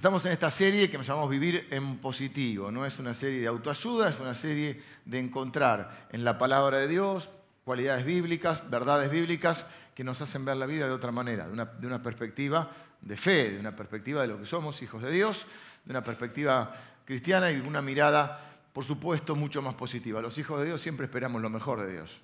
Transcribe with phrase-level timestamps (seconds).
[0.00, 2.70] Estamos en esta serie que nos llamamos Vivir en Positivo.
[2.70, 6.88] No es una serie de autoayuda, es una serie de encontrar en la palabra de
[6.88, 7.28] Dios
[7.64, 12.00] cualidades bíblicas, verdades bíblicas que nos hacen ver la vida de otra manera, de una,
[12.00, 12.70] perspectiva
[13.02, 15.46] de fe, de una perspectiva de lo que somos, hijos de Dios,
[15.84, 16.74] de una perspectiva
[17.04, 18.40] cristiana y una mirada,
[18.72, 20.22] por supuesto, mucho más positiva.
[20.22, 22.18] Los hijos de Dios siempre esperamos lo mejor de Dios.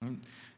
[0.00, 0.14] ¿Mm?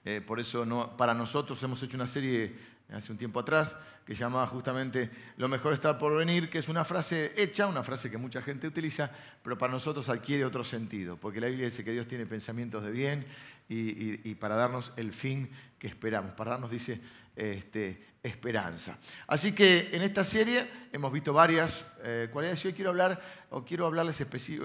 [0.06, 0.64] Eh, por eso
[0.96, 5.72] para nosotros hemos hecho una serie hace un tiempo atrás que llamaba justamente Lo mejor
[5.72, 9.10] está por venir, que es una frase hecha, una frase que mucha gente utiliza,
[9.42, 12.90] pero para nosotros adquiere otro sentido, porque la Biblia dice que Dios tiene pensamientos de
[12.90, 13.26] bien
[13.68, 15.48] y, para darnos el fin
[15.78, 17.00] que esperamos, para darnos, dice,
[17.34, 18.98] este, esperanza.
[19.26, 23.64] Así que en esta serie hemos visto varias eh, cualidades y hoy quiero hablar, o
[23.64, 24.20] quiero hablarles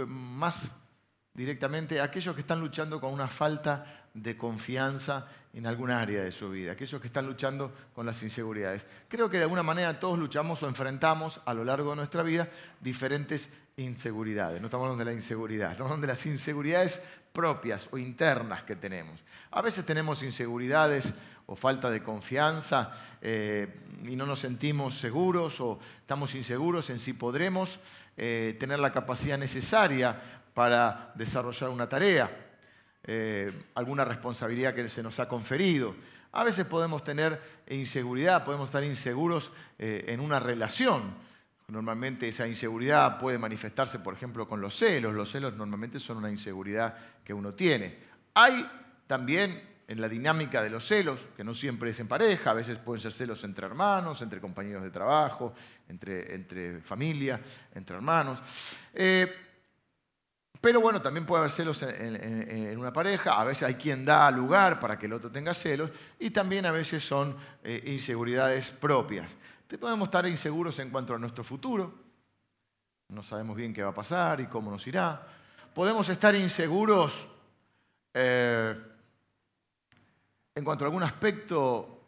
[0.05, 0.69] más
[1.33, 6.31] directamente a aquellos que están luchando con una falta de confianza en alguna área de
[6.31, 8.85] su vida, aquellos que están luchando con las inseguridades.
[9.07, 12.49] Creo que de alguna manera todos luchamos o enfrentamos a lo largo de nuestra vida
[12.79, 14.59] diferentes inseguridades.
[14.61, 18.75] No estamos hablando de la inseguridad, estamos hablando de las inseguridades propias o internas que
[18.75, 19.23] tenemos.
[19.51, 21.13] A veces tenemos inseguridades
[21.47, 27.13] o falta de confianza eh, y no nos sentimos seguros o estamos inseguros en si
[27.13, 27.79] podremos
[28.15, 32.29] eh, tener la capacidad necesaria para desarrollar una tarea
[33.05, 35.95] eh, alguna responsabilidad que se nos ha conferido.
[36.33, 41.15] A veces podemos tener inseguridad, podemos estar inseguros eh, en una relación.
[41.69, 45.13] Normalmente esa inseguridad puede manifestarse, por ejemplo, con los celos.
[45.13, 46.93] Los celos normalmente son una inseguridad
[47.23, 47.97] que uno tiene.
[48.33, 48.69] Hay
[49.07, 52.79] también en la dinámica de los celos, que no siempre es en pareja, a veces
[52.79, 55.53] pueden ser celos entre hermanos, entre compañeros de trabajo,
[55.87, 57.39] entre, familia,
[57.73, 58.43] entre hermanos.
[58.93, 59.48] Eh,
[60.61, 64.79] pero bueno, también puede haber celos en, una pareja, a veces hay quien da lugar
[64.79, 69.37] para que el otro tenga celos y también a veces son eh, inseguridades propias.
[69.79, 71.93] Podemos estar inseguros en cuanto a nuestro futuro,
[73.09, 75.25] no sabemos bien qué va a pasar y cómo nos irá.
[75.73, 77.29] Podemos estar inseguros
[78.13, 78.75] eh,
[80.55, 82.01] en cuanto a algún aspecto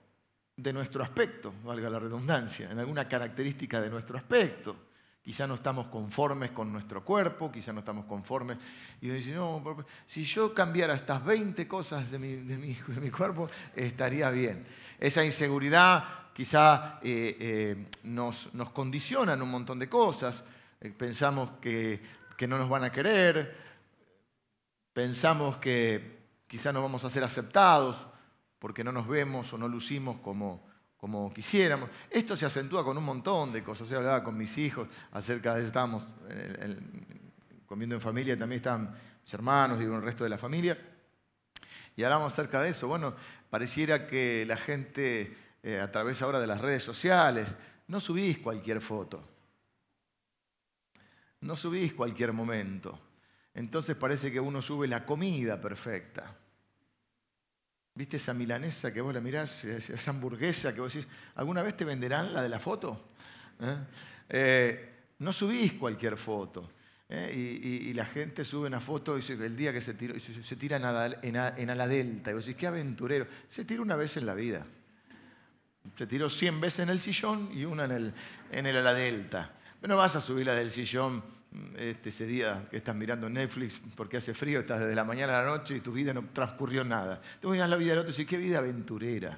[0.57, 4.90] de nuestro aspecto, valga la redundancia, en alguna característica de nuestro aspecto.
[5.23, 8.57] Quizá no estamos conformes con nuestro cuerpo, quizá no estamos conformes.
[9.01, 14.65] Y uno dice, no, si yo cambiara estas 20 cosas de mi, cuerpo, estaría bien.
[14.99, 20.43] Esa inseguridad quizá eh, eh, nos, condiciona en un montón de cosas.
[20.79, 22.01] Eh, pensamos que,
[22.35, 23.55] que no nos van a querer,
[24.91, 28.07] pensamos que quizá no vamos a ser aceptados
[28.57, 30.67] porque no nos vemos o no lucimos como,
[31.01, 31.89] como quisiéramos.
[32.11, 33.89] Esto se acentúa con un montón de cosas.
[33.89, 36.03] Yo hablaba con mis hijos acerca de estábamos
[37.65, 40.77] comiendo en familia, también estaban mis hermanos y el resto de la familia.
[41.95, 42.87] Y hablamos acerca de eso.
[42.87, 43.15] Bueno,
[43.49, 47.55] pareciera que la gente, eh, a través ahora de las redes sociales,
[47.87, 49.23] no subís cualquier foto.
[51.39, 52.99] No subís cualquier momento.
[53.55, 56.37] Entonces parece que uno sube la comida perfecta.
[57.93, 61.83] ¿Viste esa milanesa que vos la mirás, esa hamburguesa que vos decís, ¿alguna vez te
[61.83, 63.09] venderán la de la foto?
[63.59, 63.77] ¿Eh?
[64.29, 66.71] Eh, no subís cualquier foto.
[67.09, 67.31] ¿eh?
[67.83, 70.77] Y, la gente sube una foto y el día que se, se, tira
[71.21, 72.31] en, en, ala delta.
[72.31, 73.27] Y vos decís, qué aventurero.
[73.49, 74.65] Se tiró una vez en la vida.
[75.97, 78.13] Se tiró 100 veces en el sillón y una en el,
[78.51, 79.53] en el ala delta.
[79.81, 81.23] No vas a subir la del sillón
[81.77, 85.43] este, ese día que estás mirando Netflix porque hace frío, estás desde la mañana a
[85.43, 87.21] la noche y tu vida no transcurrió nada.
[87.41, 89.37] Tú miras la vida del otro y dices, qué vida aventurera.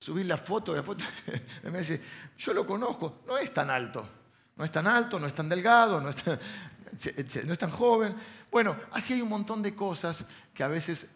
[0.00, 1.04] Subir la foto, la foto,
[1.70, 2.00] me dice,
[2.38, 4.08] yo lo conozco, no es tan alto,
[4.56, 8.14] no es tan alto, no es tan delgado, no es tan, joven.
[8.50, 10.24] Bueno, así hay un montón de cosas
[10.54, 11.08] que a veces,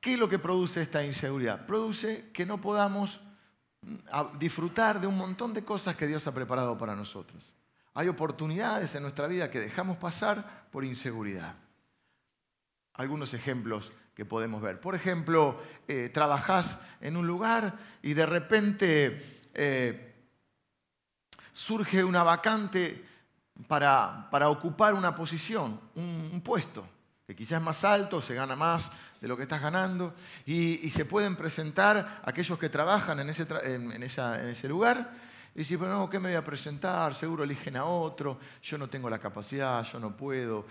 [0.00, 1.64] ¿qué es lo que produce esta inseguridad?
[1.64, 3.20] Produce que no podamos
[3.82, 7.54] mm, disfrutar de un montón de cosas que Dios ha preparado para nosotros.
[7.94, 11.56] Hay oportunidades en nuestra vida que dejamos pasar por inseguridad.
[12.94, 14.80] Algunos ejemplos que podemos ver.
[14.80, 20.14] Por ejemplo, eh, trabajás en un lugar y de repente eh,
[21.52, 23.04] surge una vacante
[23.66, 26.86] para, ocupar una posición, un, puesto,
[27.26, 30.14] que quizás es más alto, se gana más de lo que estás ganando,
[30.46, 35.27] y, se pueden presentar aquellos que trabajan en ese, en ese lugar
[35.58, 37.16] y si, bueno, no, ¿qué me voy a presentar?
[37.16, 40.66] Seguro eligen a otro, yo no tengo la capacidad, yo no puedo,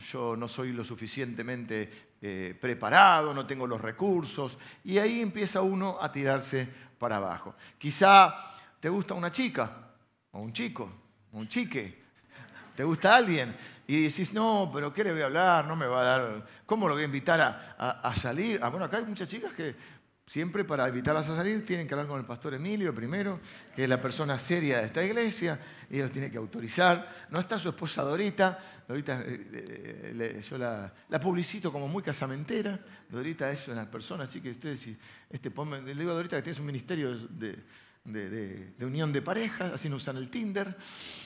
[0.00, 4.58] yo no soy lo suficientemente eh, preparado, no tengo los recursos.
[4.82, 6.68] Y ahí empieza uno a tirarse
[6.98, 7.54] para abajo.
[7.78, 8.34] Quizá
[8.80, 9.92] te gusta una chica,
[10.32, 10.90] o un chico,
[11.30, 12.02] o un chique,
[12.74, 13.54] te gusta alguien.
[13.86, 15.66] Y decís, no, pero ¿qué le voy a hablar?
[15.68, 16.46] No me va a dar.
[16.66, 18.58] ¿Cómo lo voy a invitar a, a salir?
[18.60, 19.99] Ah, bueno, acá hay muchas chicas que
[20.30, 23.40] Siempre para invitarlas a salir tienen que hablar con el pastor Emilio primero,
[23.74, 25.58] que es la persona seria de esta iglesia,
[25.90, 27.26] y él los tiene que autorizar.
[27.30, 28.56] No está su esposa Dorita,
[28.86, 32.78] Dorita eh, eh, yo la, publicito como muy casamentera,
[33.08, 34.90] Dorita es una persona, así que ustedes,
[35.28, 39.96] este, le digo a Dorita que tienes un ministerio de, unión de parejas, así no
[39.96, 40.76] usan el Tinder.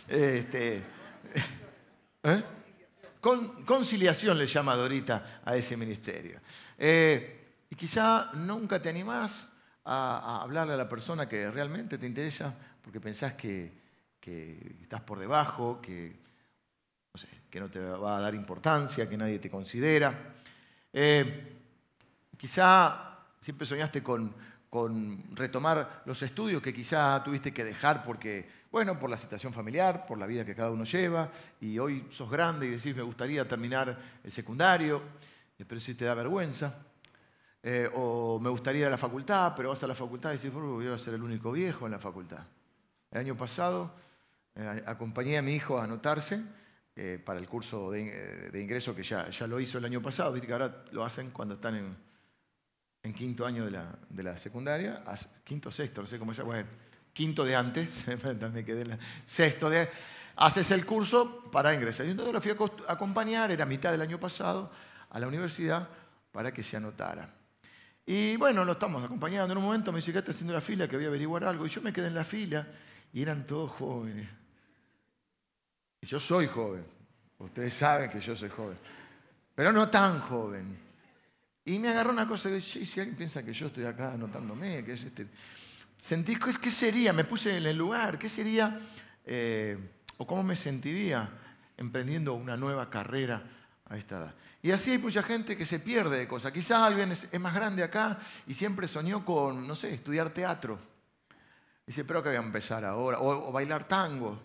[0.08, 0.78] Este,
[2.22, 2.44] ¿eh?
[3.20, 6.40] conciliación le llama Dorita a ese ministerio.
[7.70, 9.48] Y quizá nunca te animás
[9.84, 13.84] a, hablarle a la persona que realmente te interesa porque pensás que,
[14.82, 16.24] estás por debajo, que
[17.60, 20.34] no, te va a dar importancia, que nadie te considera.
[20.92, 21.56] Eh,
[22.36, 24.34] quizá siempre soñaste con,
[24.70, 30.04] con retomar los estudios que quizá tuviste que dejar porque, bueno, por la situación familiar,
[30.04, 33.46] por la vida que cada uno lleva, y hoy sos grande y decís, me gustaría
[33.46, 35.00] terminar el secundario,
[35.58, 36.74] eh, pero si te da vergüenza.
[37.66, 40.52] Eh, o me gustaría ir a la facultad, pero vas a la facultad y dices,
[40.52, 42.44] voy a ser el único viejo en la facultad.
[43.10, 43.90] El año pasado
[44.54, 46.42] eh, acompañé a mi hijo a anotarse
[46.94, 50.46] eh, para el curso de, ingreso que ya, ya, lo hizo el año pasado, viste
[50.46, 51.96] que ahora lo hacen cuando están en,
[53.02, 55.02] en quinto año de la, de la, secundaria,
[55.42, 56.62] quinto sexto, no sé cómo se llama,
[57.14, 57.88] quinto de antes,
[58.38, 59.88] también quedé en la, sexto de
[60.36, 62.04] haces el curso para ingresar.
[62.04, 64.70] Y entonces lo fui a acompañar, era mitad del año pasado,
[65.08, 65.88] a la universidad
[66.30, 67.43] para que se anotara.
[68.06, 69.52] Y bueno, lo estamos acompañando.
[69.52, 71.66] En un momento me dice que está haciendo la fila, que voy a averiguar algo.
[71.66, 72.66] Y yo me quedé en la fila
[73.12, 74.28] y eran todos jóvenes.
[76.00, 76.84] Y yo soy joven.
[77.38, 78.76] Ustedes saben que yo soy joven.
[79.54, 80.78] Pero no tan joven.
[81.64, 84.92] Y me agarró una cosa que si alguien piensa que yo estoy acá anotándome, que
[84.92, 85.28] es este.
[85.96, 87.12] Sentí, ¿qué sería?
[87.14, 88.18] Me puse en el lugar.
[88.18, 88.78] ¿Qué sería?
[89.24, 89.78] Eh,
[90.18, 91.30] ¿O cómo me sentiría
[91.76, 93.42] emprendiendo una nueva carrera
[93.86, 94.34] a esta edad?
[94.62, 96.50] Y así hay mucha gente que se pierde de cosas.
[96.52, 100.78] Quizás alguien es, más grande acá y siempre soñó con, no sé, estudiar teatro.
[101.86, 103.20] Dice, pero que voy a empezar ahora.
[103.20, 104.40] O, bailar tango.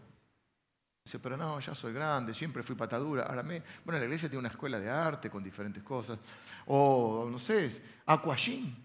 [1.05, 3.23] Dice, pero no, ya soy grande, siempre fui patadura.
[3.23, 3.63] Ahora me...
[3.85, 6.19] Bueno, la iglesia tiene una escuela de arte con diferentes cosas.
[6.65, 8.75] O, no sé, aquagym.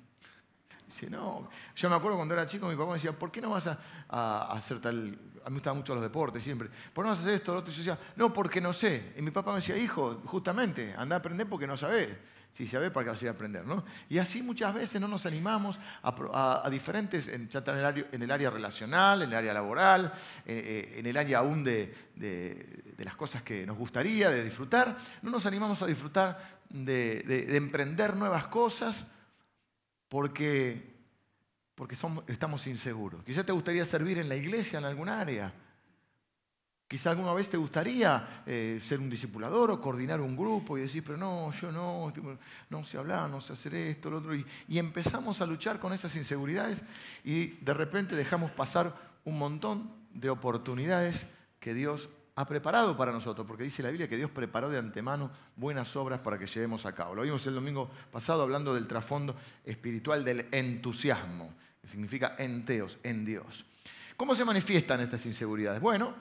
[0.86, 1.50] Dice, no.
[1.74, 3.66] Yo me acuerdo cuando era chico, mi papá me decía, ¿por qué no vas
[4.08, 6.70] a hacer tal a mí me gustaban mucho los deportes siempre.
[6.92, 7.72] ¿Por qué no hacer esto, lo otro?
[7.72, 9.12] Y decía, no, porque no sé.
[9.16, 12.08] Y mi papá me decía, hijo, justamente, anda a aprender porque no sabés.
[12.54, 13.66] Si sabés, ¿para qué vas a ir a aprender?
[13.66, 13.84] ¿no?
[14.08, 18.22] Y así muchas veces no nos animamos a, diferentes, en, ya en el, área, en
[18.22, 20.12] el, área, relacional, en el área laboral,
[20.46, 24.96] eh, eh, en el área aún de, de, las cosas que nos gustaría, de disfrutar.
[25.22, 29.04] No nos animamos a disfrutar de, emprender nuevas cosas
[30.08, 30.93] porque
[31.74, 31.96] porque
[32.28, 33.24] estamos inseguros.
[33.24, 35.52] Quizá te gustaría servir en la iglesia en algún área.
[36.86, 41.02] Quizá alguna vez te gustaría eh, ser un discipulador o coordinar un grupo y decir,
[41.02, 42.12] pero no, yo no,
[42.70, 44.36] no sé hablar, no sé hacer esto, lo otro.
[44.36, 46.84] Y, y empezamos a luchar con esas inseguridades
[47.24, 48.94] y de repente dejamos pasar
[49.24, 51.26] un montón de oportunidades
[51.58, 55.30] que Dios ha preparado para nosotros, porque dice la Biblia que Dios preparó de antemano
[55.56, 57.14] buenas obras para que llevemos a cabo.
[57.14, 59.34] Lo vimos el domingo pasado hablando del trasfondo
[59.64, 63.66] espiritual del entusiasmo que significa enteos, en Dios.
[64.16, 65.82] ¿Cómo se manifiestan estas inseguridades?
[65.82, 66.14] Bueno,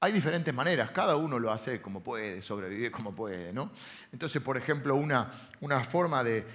[0.00, 3.52] hay diferentes maneras, cada uno lo hace como puede, sobrevive como puede.
[3.52, 3.72] ¿no?
[4.10, 6.46] Entonces, por ejemplo, una, una forma de,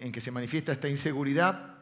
[0.00, 1.74] en que se manifiesta esta inseguridad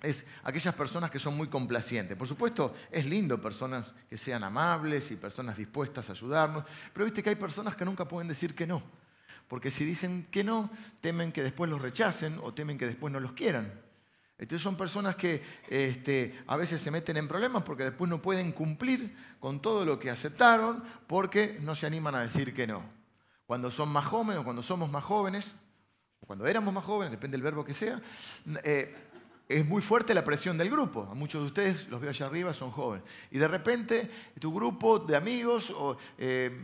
[0.00, 2.16] es aquellas personas que son muy complacientes.
[2.16, 6.62] Por supuesto, es lindo personas que sean amables y personas dispuestas a ayudarnos,
[6.92, 8.80] pero viste que hay personas que nunca pueden decir que no,
[9.48, 13.18] porque si dicen que no, temen que después los rechacen o temen que después no
[13.18, 13.87] los quieran.
[14.38, 18.52] Entonces son personas que este, a veces se meten en problemas porque después no pueden
[18.52, 22.82] cumplir con todo lo que aceptaron porque no se animan a decir que no.
[23.46, 25.54] Cuando son más jóvenes o cuando somos más jóvenes,
[26.24, 28.00] cuando éramos más jóvenes, depende del verbo que sea,
[28.62, 28.94] eh,
[29.48, 31.08] es muy fuerte la presión del grupo.
[31.10, 33.04] A muchos de ustedes, los veo allá arriba, son jóvenes.
[33.32, 35.74] Y de repente tu grupo de amigos
[36.16, 36.56] eh,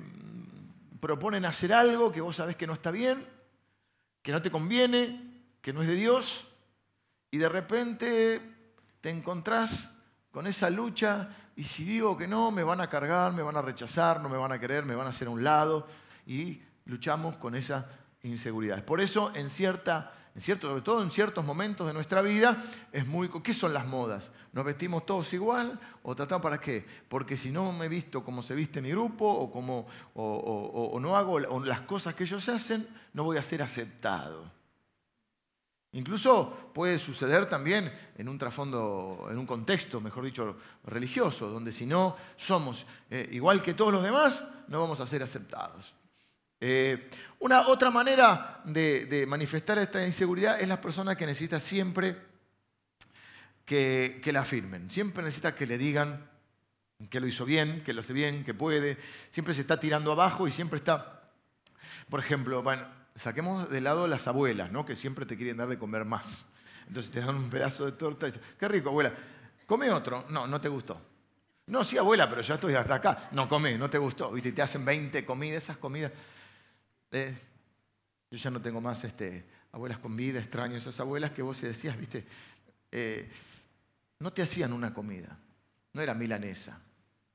[1.00, 3.26] proponen hacer algo que vos sabés que no está bien,
[4.22, 6.46] que no te conviene, que no es de Dios
[7.34, 8.40] y de repente
[9.00, 9.90] te encontrás
[10.30, 13.60] con esa lucha y si digo que no, me van a cargar, me van a
[13.60, 15.84] rechazar, no me van a querer, me van a hacer a un lado
[16.28, 17.90] y luchamos con esa
[18.22, 18.84] inseguridad.
[18.84, 22.62] Por eso, en cierta, en cierto, sobre todo en ciertos momentos de nuestra vida,
[22.92, 23.28] es muy...
[23.42, 24.30] ¿Qué son las modas?
[24.52, 26.86] ¿Nos vestimos todos igual o tratamos para qué?
[27.08, 31.40] Porque si no me visto como se viste mi grupo o, como, o no hago
[31.40, 34.63] las cosas que ellos hacen, no voy a ser aceptado.
[35.94, 41.86] Incluso puede suceder también en un trasfondo, en un contexto, mejor dicho, religioso, donde si
[41.86, 45.94] no somos eh, igual que todos los demás, no vamos a ser aceptados.
[46.60, 52.16] Eh, una otra manera de, manifestar esta inseguridad es la persona que necesita siempre
[53.64, 56.28] que, que la afirmen, siempre necesita que le digan
[57.08, 58.98] que lo hizo bien, que lo hace bien, que puede,
[59.30, 61.30] siempre se está tirando abajo y siempre está,
[62.08, 62.84] por ejemplo, bueno,
[63.16, 64.84] saquemos de lado las abuelas, ¿no?
[64.84, 66.44] que siempre te quieren dar de comer más.
[66.86, 69.12] Entonces te dan un pedazo de torta y dicen, qué rico, abuela,
[69.66, 70.24] come otro.
[70.30, 71.00] No, no te gustó.
[71.66, 73.28] No, sí, abuela, pero ya estoy hasta acá.
[73.32, 74.30] No come, no te gustó.
[74.32, 74.52] ¿Viste?
[74.52, 76.12] te hacen 20 comidas, esas comidas.
[77.10, 77.34] Eh,
[78.30, 81.96] yo ya no tengo más este, abuelas con vida, extraño esas abuelas que vos decías,
[81.96, 82.24] ¿viste?
[82.90, 83.30] Eh,
[84.20, 85.36] no te hacían una comida,
[85.92, 86.78] no era milanesa,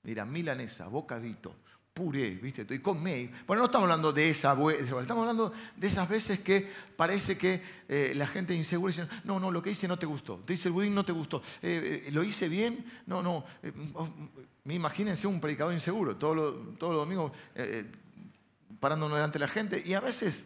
[0.04, 1.56] era milanesa, bocadito,
[2.00, 2.66] puré, ¿viste?
[2.70, 3.30] Y comé.
[3.46, 6.66] Bueno, no estamos hablando de esa, estamos hablando de esas veces que
[6.96, 10.38] parece que eh, la gente insegura dice, no, no, lo que hice no te gustó,
[10.38, 13.44] te hice el budín, no te gustó, eh, eh, lo hice bien, no, no.
[13.96, 14.08] Oh,
[14.64, 17.34] imagínense un predicador inseguro, todos los todo lo domingos
[18.80, 20.42] parándonos delante de la gente y a veces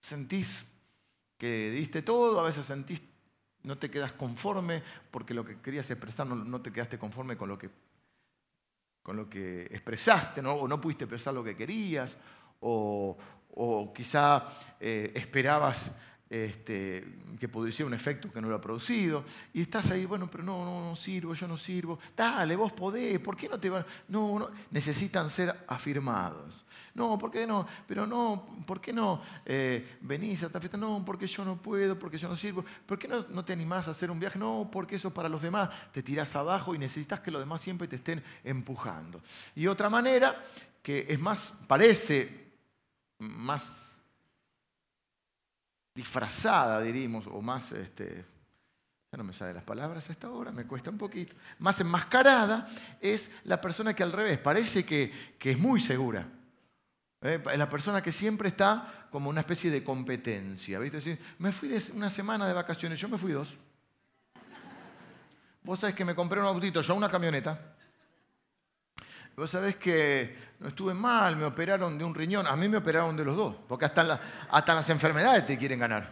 [0.00, 0.64] sentís
[1.38, 3.02] que diste todo, a veces sentís
[3.64, 7.58] no te quedas conforme porque lo que querías expresar no te quedaste conforme con lo
[7.58, 7.68] que
[9.02, 10.52] con lo que expresaste, ¿no?
[10.54, 12.16] o no pudiste expresar lo que querías,
[12.60, 13.16] o,
[13.94, 14.48] quizá
[14.80, 15.90] eh, esperabas
[16.30, 17.04] este,
[17.38, 20.64] que pudiese un efecto que no lo ha producido, y estás ahí, bueno, pero no,
[20.64, 23.84] no, no sirvo, yo no sirvo, dale, vos podés, ¿por qué no te van?
[24.08, 26.64] No, no, necesitan ser afirmados.
[26.94, 27.66] No, ¿por qué no?
[27.86, 30.76] Pero no, ¿por qué no eh, venís a esta fiesta?
[30.76, 32.64] No, porque yo no puedo, porque yo no sirvo.
[32.84, 34.38] ¿Por qué no, no te animás a hacer un viaje?
[34.38, 35.70] No, porque eso para los demás.
[35.90, 39.22] Te tirás abajo y necesitas que los demás siempre te estén empujando.
[39.54, 40.44] Y otra manera,
[40.82, 42.52] que es más, parece
[43.18, 43.98] más
[45.94, 48.24] disfrazada, diríamos, o más, este,
[49.10, 52.68] ya no me salen las palabras a esta hora, me cuesta un poquito, más enmascarada,
[53.00, 56.26] es la persona que al revés, parece que, que es muy segura
[57.22, 57.40] ¿eh?
[57.56, 60.78] la persona que siempre está como una especie de competencia.
[60.78, 61.18] ¿viste?
[61.38, 63.56] me fui de una semana de vacaciones, yo me fui dos.
[65.62, 67.76] Vos sabés que me compré un autito, yo una camioneta.
[69.36, 72.46] Vos sabés que no estuve mal, me operaron de un riñón.
[72.46, 76.10] A mí me operaron de los dos, porque hasta, hasta las enfermedades te quieren ganar.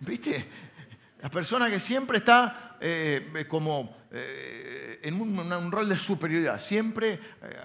[0.00, 0.48] ¿Viste?
[1.20, 7.20] La persona que siempre está eh, como eh, en un, rol de superioridad, siempre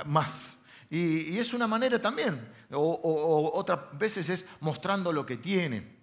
[0.06, 0.57] más.
[0.89, 2.48] Y, es una manera también.
[2.72, 5.98] O, otras veces es mostrando lo que tiene.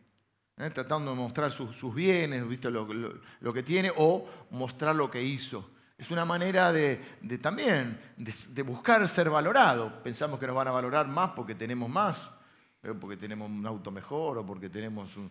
[0.56, 0.70] ¿eh?
[0.70, 2.70] Tratando de mostrar sus, bienes, ¿viste?
[2.70, 5.70] Lo, que tiene, o mostrar lo que hizo.
[5.96, 6.96] Es una manera de,
[7.40, 10.02] también de, buscar ser valorado.
[10.02, 12.30] Pensamos que nos van a valorar más porque tenemos más,
[12.82, 12.92] ¿eh?
[13.00, 15.30] porque tenemos un auto mejor o porque tenemos un,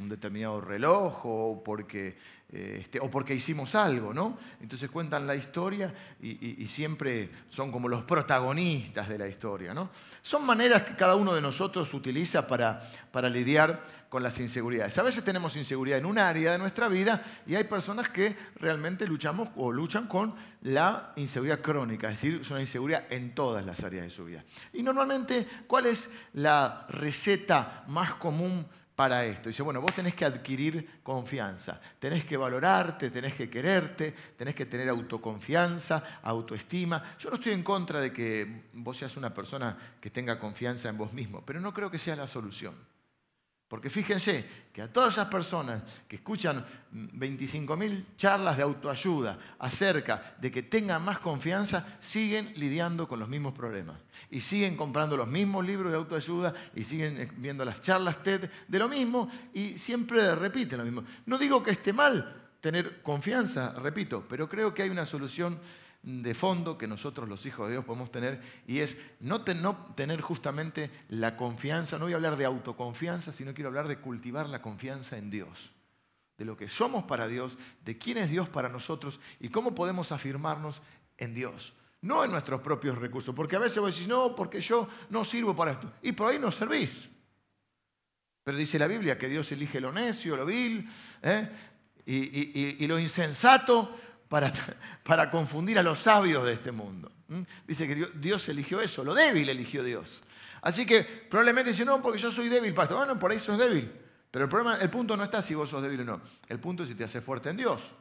[0.00, 2.16] un determinado reloj o porque,
[2.50, 4.38] eh, este, o porque hicimos algo, ¿no?
[4.60, 9.90] Entonces cuentan la historia y, siempre son como los protagonistas de la historia, ¿no?
[10.22, 14.98] Son maneras que cada uno de nosotros utiliza para, para lidiar con las inseguridades.
[14.98, 19.06] A veces tenemos inseguridad en un área de nuestra vida y hay personas que realmente
[19.06, 23.82] luchamos o luchan con la inseguridad crónica, es decir, es una inseguridad en todas las
[23.84, 24.44] áreas de su vida.
[24.72, 28.66] Y normalmente, ¿cuál es la receta más común
[29.00, 29.48] para esto.
[29.48, 34.66] Dice, bueno, vos tenés que adquirir confianza, tenés que valorarte, tenés que quererte, tenés que
[34.66, 37.16] tener autoconfianza, autoestima.
[37.18, 40.98] Yo no estoy en contra de que vos seas una persona que tenga confianza en
[40.98, 42.74] vos mismo, pero no creo que sea la solución.
[43.70, 50.50] Porque fíjense que a todas esas personas que escuchan 25.000 charlas de autoayuda acerca de
[50.50, 53.96] que tengan más confianza, siguen lidiando con los mismos problemas.
[54.28, 58.78] Y siguen comprando los mismos libros de autoayuda y siguen viendo las charlas TED de
[58.80, 61.04] lo mismo y siempre repiten lo mismo.
[61.26, 65.60] No digo que esté mal tener confianza, repito, pero creo que hay una solución
[66.02, 70.90] de fondo que nosotros los hijos de Dios podemos tener y es no, tener justamente
[71.08, 75.18] la confianza, no voy a hablar de autoconfianza, sino quiero hablar de cultivar la confianza
[75.18, 75.72] en Dios,
[76.38, 80.10] de lo que somos para Dios, de quién es Dios para nosotros y cómo podemos
[80.10, 80.80] afirmarnos
[81.18, 81.74] en Dios.
[82.02, 85.54] No en nuestros propios recursos, porque a veces vos decís, no, porque yo no sirvo
[85.54, 85.92] para esto.
[86.00, 87.10] Y por ahí no servís.
[88.42, 90.88] Pero dice la Biblia que Dios elige lo necio, lo vil,
[91.20, 91.50] ¿eh?
[92.06, 93.94] y, y lo insensato
[94.30, 94.50] para,
[95.02, 97.12] para confundir a los sabios de este mundo.
[97.66, 100.22] Dice que Dios eligió eso, lo débil eligió Dios.
[100.62, 102.98] Así que probablemente dice, no, porque yo soy débil, pastor.
[102.98, 103.90] Bueno, por ahí sos débil.
[104.30, 106.22] Pero el, problema, el punto no está si vos sos débil o no.
[106.48, 107.92] El punto es si te hace fuerte en Dios.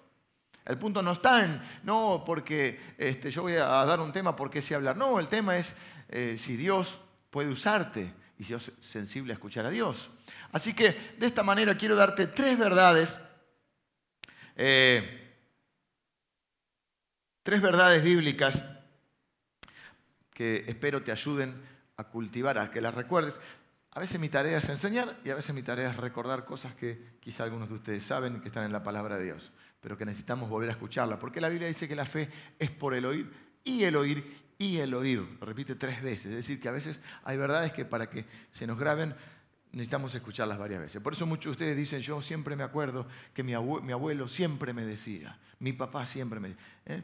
[0.66, 4.62] El punto no está en, no, porque este, yo voy a dar un tema porque
[4.62, 4.98] sé hablar.
[4.98, 5.76] No, el tema es
[6.10, 7.00] eh, si Dios
[7.32, 10.12] puede usarte y si sos sensible a escuchar a Dios.
[10.52, 13.18] Así que de esta manera quiero darte tres verdades
[14.56, 15.29] eh,
[17.50, 18.64] tres verdades bíblicas
[20.32, 21.60] que espero te ayuden
[21.98, 23.42] a cultivar, a que las recuerdes.
[23.90, 27.18] A veces mi tarea es enseñar y a veces mi tarea es recordar cosas que
[27.20, 29.52] quizá algunos de ustedes saben que están en la palabra de Dios,
[29.82, 32.30] pero que necesitamos volver a escucharla, porque la Biblia dice que la fe
[32.60, 35.40] es por el oír y el oír y el oír.
[35.42, 38.78] Repite tres veces, es decir, que a veces hay verdades que para que se nos
[38.78, 39.16] graben
[39.72, 41.02] necesitamos escucharlas varias veces.
[41.02, 44.86] Por eso muchos de ustedes dicen, yo siempre me acuerdo que mi abuelo, siempre me
[44.86, 46.64] decía, mi papá siempre me decía.
[46.86, 47.04] ¿eh?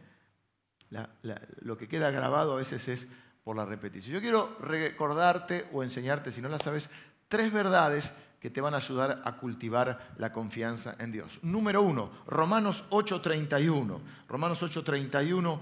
[1.61, 3.07] Lo que queda grabado a veces es
[3.43, 4.13] por la repetición.
[4.13, 6.89] Yo quiero recordarte o enseñarte, si no la sabes,
[7.27, 11.39] tres verdades que te van a ayudar a cultivar la confianza en Dios.
[11.41, 13.99] Número uno, Romanos 8:31.
[14.27, 15.59] Romanos 8:31,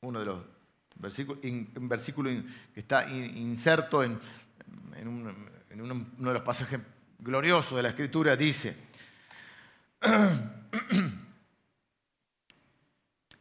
[0.00, 0.42] uno de los
[0.96, 2.30] versículos, un versículo
[2.72, 4.18] que está inserto en,
[5.06, 6.80] uno de los pasajes
[7.18, 8.76] gloriosos de la Escritura, dice,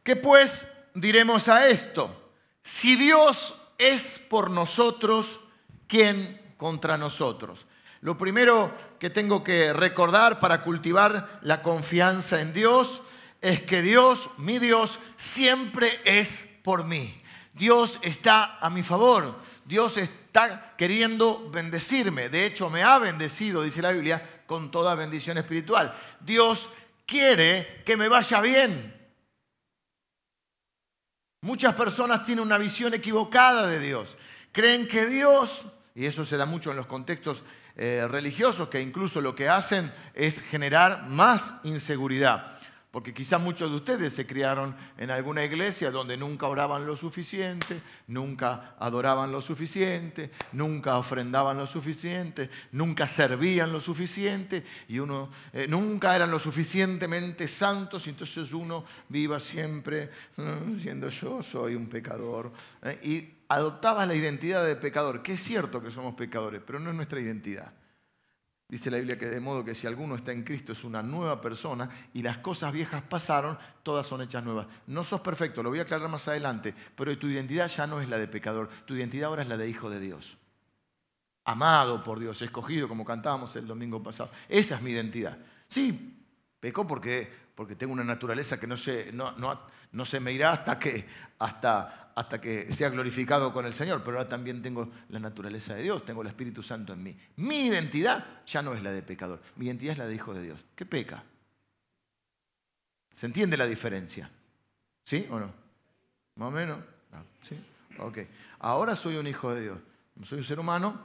[0.09, 2.31] ¿qué pues diremos a esto?
[2.63, 5.39] Si Dios es por nosotros,
[5.85, 7.67] ¿quién contra nosotros?
[8.01, 13.03] Lo primero que tengo que recordar para cultivar la confianza en Dios
[13.39, 17.21] es que Dios, mi Dios, siempre es por mí.
[17.53, 19.35] Dios está a mi favor.
[19.63, 22.29] Dios está queriendo bendecirme.
[22.29, 25.95] De hecho, me ha bendecido, dice la Biblia, con toda bendición espiritual.
[26.19, 26.71] Dios
[27.05, 28.98] quiere que me vaya bien.
[31.41, 34.17] Muchas personas tienen una visión equivocada de Dios.
[34.51, 35.65] Creen que Dios,
[35.95, 37.43] y eso se da mucho en los contextos
[37.77, 42.58] eh, religiosos, que incluso lo que hacen es generar más inseguridad.
[42.91, 47.79] Porque quizá muchos de ustedes se criaron en alguna iglesia donde nunca oraban lo suficiente,
[48.07, 55.67] nunca adoraban lo suficiente, nunca ofrendaban lo suficiente, nunca servían lo suficiente y uno eh,
[55.69, 61.87] nunca eran lo suficientemente santos y entonces uno viva siempre mm, diciendo yo soy un
[61.87, 62.51] pecador.
[62.81, 66.89] Eh, y adoptaba la identidad de pecador, que es cierto que somos pecadores, pero no
[66.89, 67.71] es nuestra identidad.
[68.69, 71.41] Dice la Biblia que de modo que si alguno está en Cristo es una nueva
[71.41, 74.67] persona y las cosas viejas pasaron, todas son hechas nuevas.
[74.85, 78.07] No sos perfecto, lo voy a aclarar más adelante, pero tu identidad ya no es
[78.07, 80.37] la de pecador, tu identidad ahora es la de hijo de Dios.
[81.45, 84.29] Amado por Dios, escogido como cantábamos el domingo pasado.
[84.47, 85.35] Esa es mi identidad.
[85.67, 86.23] Sí,
[86.59, 89.59] pecó porque, porque tengo una naturaleza que no se, no, no,
[89.91, 91.05] no se me irá hasta que,
[91.39, 95.83] hasta, hasta que sea glorificado con el Señor, pero ahora también tengo la naturaleza de
[95.83, 97.17] Dios, tengo el Espíritu Santo en mí.
[97.35, 100.41] Mi identidad ya no es la de pecador, mi identidad es la de hijo de
[100.41, 100.65] Dios.
[100.73, 101.21] ¿Qué peca?
[103.13, 104.31] ¿Se entiende la diferencia?
[105.03, 105.53] ¿Sí o no?
[106.35, 106.79] ¿Más o menos?
[107.41, 107.61] ¿Sí?
[107.97, 108.19] Ok.
[108.59, 109.79] Ahora soy un hijo de Dios.
[110.23, 110.97] Soy un ser humano,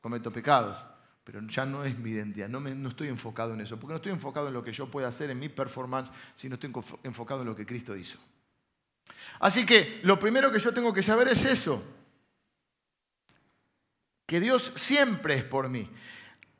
[0.00, 0.82] cometo pecados
[1.28, 4.12] pero ya no es mi identidad, no, no, estoy enfocado en eso, porque no estoy
[4.12, 7.54] enfocado en lo que yo pueda hacer en mi performance, sino estoy enfocado en lo
[7.54, 8.18] que Cristo hizo.
[9.38, 11.82] Así que lo primero que yo tengo que saber es eso,
[14.24, 15.86] que Dios siempre es por mí.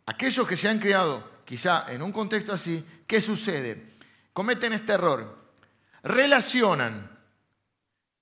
[0.05, 3.93] Aquellos que se han criado quizá en un contexto así, ¿qué sucede?
[4.35, 5.55] Cometen este error,
[6.03, 7.11] relacionan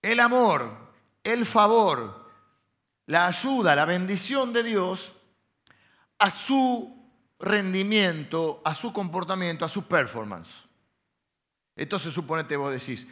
[0.00, 0.92] el amor,
[1.24, 2.30] el favor,
[3.06, 5.15] la ayuda, la bendición de Dios
[6.18, 6.96] a su
[7.38, 10.64] rendimiento, a su comportamiento, a su performance.
[11.74, 13.06] Entonces suponete vos decís,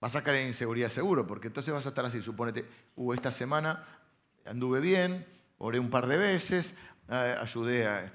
[0.00, 3.30] vas a caer en inseguridad seguro, porque entonces vas a estar así, suponete, uh, esta
[3.30, 3.84] semana
[4.46, 5.26] anduve bien,
[5.58, 6.74] oré un par de veces,
[7.10, 8.10] eh, ayudé a,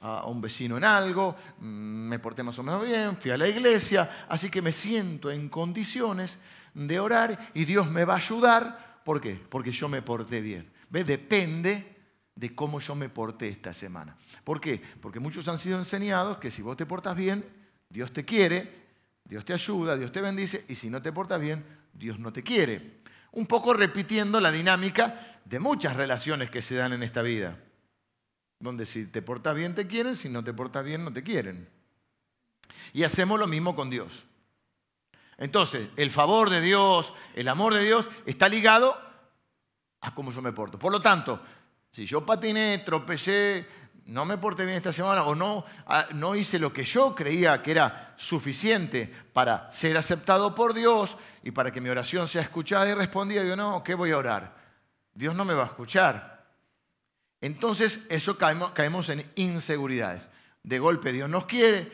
[0.00, 3.48] a, un vecino en algo, mm, me porté más o menos bien, fui a la
[3.48, 6.38] iglesia, así que me siento en condiciones
[6.72, 9.00] de orar y Dios me va a ayudar.
[9.04, 9.38] ¿Por qué?
[9.48, 10.70] Porque yo me porté bien.
[10.88, 11.06] ¿Ves?
[11.06, 11.92] Depende
[12.34, 14.16] de cómo yo me porté esta semana.
[14.44, 14.80] ¿Por qué?
[15.00, 17.44] Porque muchos han sido enseñados que si vos te portas bien,
[17.88, 18.82] Dios te quiere,
[19.24, 22.42] Dios te ayuda, Dios te bendice, y si no te portas bien, Dios no te
[22.42, 23.02] quiere.
[23.32, 27.58] Un poco repitiendo la dinámica de muchas relaciones que se dan en esta vida,
[28.58, 31.68] donde si te portas bien te quieren, si no te portas bien no te quieren.
[32.92, 34.24] Y hacemos lo mismo con Dios.
[35.38, 38.96] Entonces, el favor de Dios, el amor de Dios está ligado
[40.00, 40.78] a cómo yo me porto.
[40.78, 41.40] Por lo tanto,
[41.92, 43.66] si yo patiné, tropecé,
[44.06, 47.62] no me porté bien esta semana o no, ah, no hice lo que yo creía
[47.62, 52.88] que era suficiente para ser aceptado por Dios y para que mi oración sea escuchada
[52.88, 54.56] y respondida, yo no, ¿qué voy a orar?
[55.14, 56.46] Dios no me va a escuchar.
[57.42, 60.30] Entonces, eso caemos, caemos en inseguridades.
[60.62, 61.92] De golpe Dios nos quiere,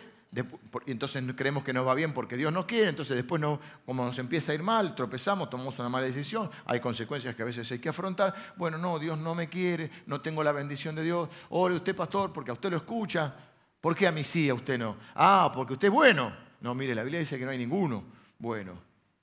[0.87, 4.19] entonces creemos que nos va bien porque Dios no quiere, entonces después no, como nos
[4.19, 7.79] empieza a ir mal, tropezamos, tomamos una mala decisión, hay consecuencias que a veces hay
[7.79, 8.35] que afrontar.
[8.57, 11.29] Bueno, no, Dios no me quiere, no tengo la bendición de Dios.
[11.51, 13.35] Ore usted, pastor, porque a usted lo escucha.
[13.81, 14.97] ¿Por qué a mí sí, a usted no?
[15.15, 16.33] Ah, porque usted es bueno.
[16.61, 18.05] No, mire, la Biblia dice que no hay ninguno
[18.39, 18.79] bueno.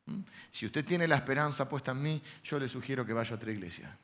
[0.05, 0.19] ¿Mm?
[0.51, 3.51] Si usted tiene la esperanza puesta en mí, yo le sugiero que vaya a otra
[3.51, 3.97] iglesia,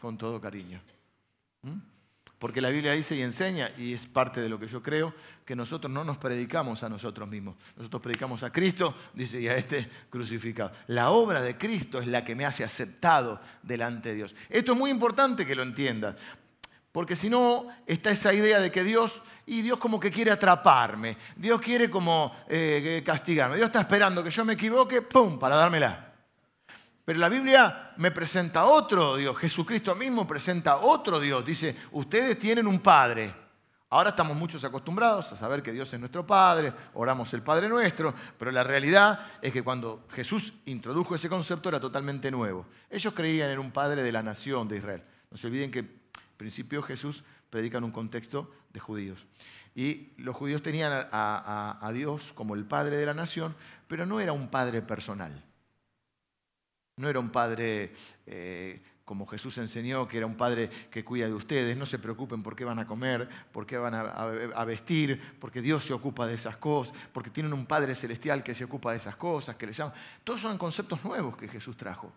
[0.00, 0.80] con todo cariño.
[1.62, 1.97] ¿Mm?
[2.38, 5.12] Porque la Biblia dice y enseña, y es parte de lo que yo creo,
[5.44, 7.56] que nosotros no nos predicamos a nosotros mismos.
[7.76, 10.70] Nosotros predicamos a Cristo, dice, y a este crucificado.
[10.86, 14.34] La obra de Cristo es la que me hace aceptado delante de Dios.
[14.48, 16.14] Esto es muy importante que lo entiendas.
[16.92, 21.16] Porque si no, está esa idea de que Dios, y Dios como que quiere atraparme,
[21.36, 26.07] Dios quiere como eh, castigarme, Dios está esperando que yo me equivoque, ¡pum!, para dármela.
[27.08, 31.42] Pero la Biblia me presenta otro Dios, Jesucristo mismo presenta otro Dios.
[31.42, 33.34] Dice, ustedes tienen un Padre.
[33.88, 38.14] Ahora estamos muchos acostumbrados a saber que Dios es nuestro Padre, oramos el Padre nuestro,
[38.38, 42.66] pero la realidad es que cuando Jesús introdujo ese concepto era totalmente nuevo.
[42.90, 45.02] Ellos creían en un Padre de la nación de Israel.
[45.30, 46.00] No se olviden que en
[46.36, 49.26] principio Jesús predica en un contexto de judíos.
[49.74, 54.20] Y los judíos tenían a, a Dios como el Padre de la nación, pero no
[54.20, 55.47] era un Padre personal.
[56.98, 57.92] No era un padre
[58.26, 61.76] eh, como Jesús enseñó, que era un padre que cuida de ustedes.
[61.78, 65.84] No se preocupen por qué van a comer, por qué van a, vestir, porque Dios
[65.84, 69.16] se ocupa de esas cosas, porque tienen un Padre celestial que se ocupa de esas
[69.16, 69.94] cosas, que les llaman.
[70.22, 72.12] Todos son conceptos nuevos que Jesús trajo.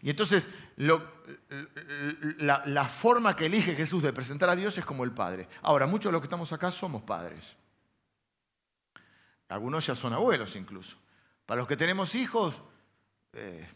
[0.00, 5.12] Y entonces la, la, forma que elige Jesús de presentar a Dios es como el
[5.12, 5.48] Padre.
[5.60, 7.54] Ahora, muchos de los que estamos acá somos padres.
[9.48, 10.96] Algunos ya son abuelos incluso.
[11.46, 12.60] Para los que tenemos hijos,
[13.34, 13.68] eh,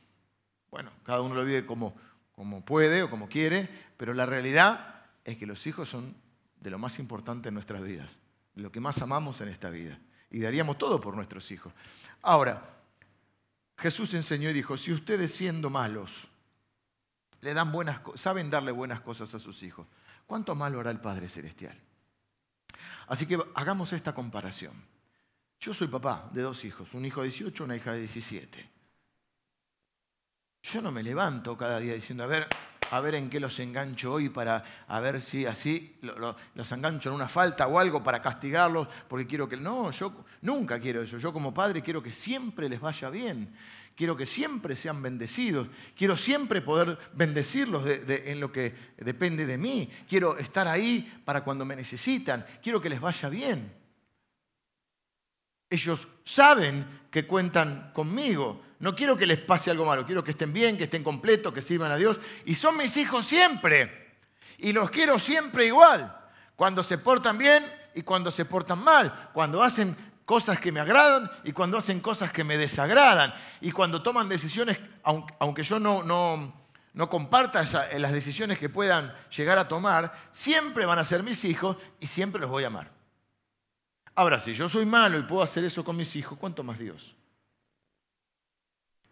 [0.70, 1.94] bueno, cada uno lo vive como,
[2.32, 6.14] como puede o como quiere, pero la realidad es que los hijos son
[6.60, 8.16] de lo más importante en nuestras vidas,
[8.54, 9.98] de lo que más amamos en esta vida.
[10.30, 11.72] Y daríamos todo por nuestros hijos.
[12.22, 12.76] Ahora,
[13.76, 16.28] Jesús enseñó y dijo, si ustedes siendo malos
[17.40, 19.86] le dan buenas, saben darle buenas cosas a sus hijos,
[20.26, 21.78] ¿cuánto malo hará el Padre Celestial?
[23.06, 24.74] Así que hagamos esta comparación.
[25.60, 28.77] Yo soy papá de dos hijos, un hijo de 18 y una hija de 17.
[30.72, 32.46] Yo no me levanto cada día diciendo, a ver,
[32.90, 37.14] a ver en qué los engancho hoy para a ver si así los engancho en
[37.14, 39.56] una falta o algo para castigarlos, porque quiero que...
[39.56, 41.16] No, yo nunca quiero eso.
[41.16, 43.54] Yo como padre quiero que siempre les vaya bien.
[43.94, 45.68] Quiero que siempre sean bendecidos.
[45.96, 49.88] Quiero siempre poder bendecirlos en lo que depende de mí.
[50.06, 52.44] Quiero estar ahí para cuando me necesitan.
[52.62, 53.72] Quiero que les vaya bien.
[55.70, 58.67] Ellos saben que cuentan conmigo.
[58.80, 61.62] No quiero que les pase algo malo, quiero que estén bien, que estén completos, que
[61.62, 62.20] sirvan a Dios.
[62.44, 64.16] Y son mis hijos siempre.
[64.58, 66.14] Y los quiero siempre igual.
[66.54, 67.64] Cuando se portan bien
[67.94, 69.30] y cuando se portan mal.
[69.32, 73.34] Cuando hacen cosas que me agradan y cuando hacen cosas que me desagradan.
[73.60, 77.64] Y cuando toman decisiones, aunque yo no, no, comparta
[77.98, 82.40] las decisiones que puedan llegar a tomar, siempre van a ser mis hijos y siempre
[82.40, 82.92] los voy a amar.
[84.14, 87.14] Ahora, si yo soy malo y puedo hacer eso con mis hijos, ¿cuánto más Dios?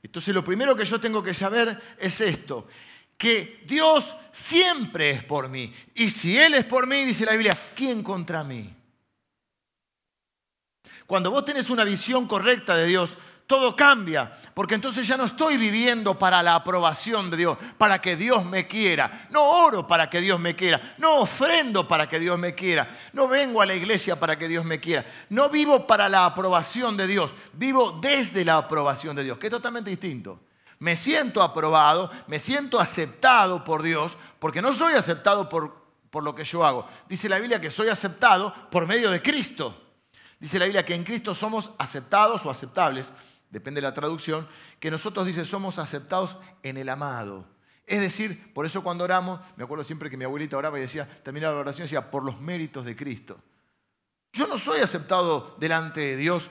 [0.07, 2.69] Entonces lo primero que yo tengo que saber es esto,
[3.19, 5.73] que Dios siempre es por mí.
[5.95, 8.73] Y si Él es por mí, dice la Biblia, ¿quién contra mí?
[11.07, 13.17] Cuando vos tenés una visión correcta de Dios,
[13.47, 18.17] todo cambia, porque entonces ya no estoy viviendo para la aprobación de Dios, para que
[18.17, 19.29] Dios me quiera.
[19.31, 23.29] No oro para que Dios me quiera, no ofrendo para que Dios me quiera, no
[23.29, 25.07] vengo a la iglesia para que Dios me quiera.
[25.31, 29.53] No vivo para la aprobación de Dios, vivo desde la aprobación de Dios, que es
[29.53, 30.41] totalmente distinto.
[30.81, 35.73] Me siento aprobado, me siento aceptado por Dios, porque no soy aceptado por,
[36.11, 36.87] por lo que yo hago.
[37.09, 39.83] Dice la Biblia que soy aceptado por medio de Cristo.
[40.39, 43.11] Dice la Biblia que en Cristo somos aceptados o aceptables
[43.51, 44.49] depende de la traducción,
[44.81, 47.47] que nosotros dice somos aceptados en el amado.
[47.87, 51.09] Es decir, por eso cuando oramos, me acuerdo siempre que mi abuelita oraba y decía,
[51.23, 53.39] terminaba la oración decía, por los méritos de Cristo.
[54.33, 56.51] Yo no soy aceptado delante de Dios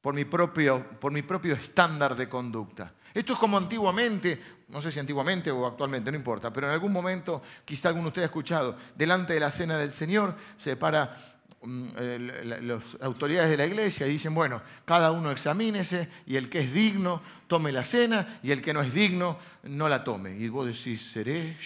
[0.00, 2.94] por mi propio, por mi propio estándar de conducta.
[3.12, 6.92] Esto es como antiguamente, no sé si antiguamente o actualmente, no importa, pero en algún
[6.92, 11.35] momento, quizá alguno de ustedes ha escuchado, delante de la cena del Señor se para
[11.66, 17.22] las autoridades de la iglesia dicen, bueno, cada uno examínese y el que es digno
[17.46, 20.36] tome la cena y el que no es digno no la tome.
[20.36, 21.56] Y vos decís, ¿seré?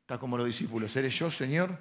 [0.00, 1.78] Está como los discípulos, ¿seré yo, Señor?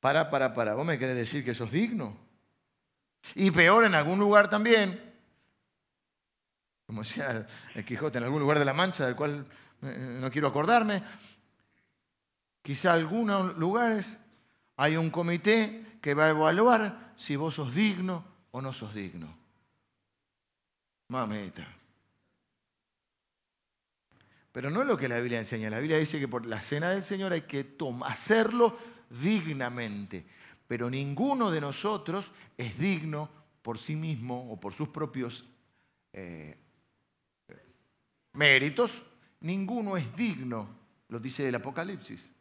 [0.00, 2.16] Para, para, para, ¿vos me querés decir que sos digno?
[3.34, 5.02] Y peor en algún lugar también,
[6.86, 9.44] como decía el Quijote, en algún lugar de la Mancha, del cual eh,
[9.80, 11.02] no quiero acordarme.
[12.62, 14.16] Quizá en algunos lugares
[14.76, 19.36] hay un comité que va a evaluar si vos sos digno o no sos digno.
[21.08, 21.66] Mamita.
[24.52, 25.70] Pero no es lo que la Biblia enseña.
[25.70, 28.78] La Biblia dice que por la cena del Señor hay que hacerlo
[29.10, 30.26] dignamente.
[30.66, 33.30] pero ninguno de nosotros es digno
[33.62, 35.46] por sí mismo o por sus propios
[36.12, 36.58] eh,
[38.34, 39.02] méritos.
[39.40, 40.68] Ninguno es digno,
[41.08, 42.32] lo dice el Apocalipsis,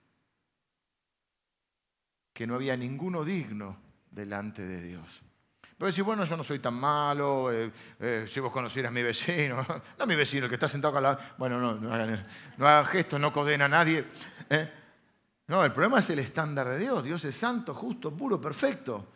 [2.33, 3.77] que no había ninguno digno
[4.09, 5.21] delante de Dios.
[5.77, 9.03] Pero decir, bueno, yo no soy tan malo, eh, eh, si vos conocieras a mi
[9.03, 9.63] vecino,
[9.99, 12.25] no mi vecino, el que está sentado acá lado, bueno, no, no hagan,
[12.57, 14.03] no gestos, no condena a nadie.
[14.49, 14.73] ¿eh?
[15.45, 17.03] No, el problema es el estándar de Dios.
[17.03, 19.13] Dios es santo, justo, puro, perfecto.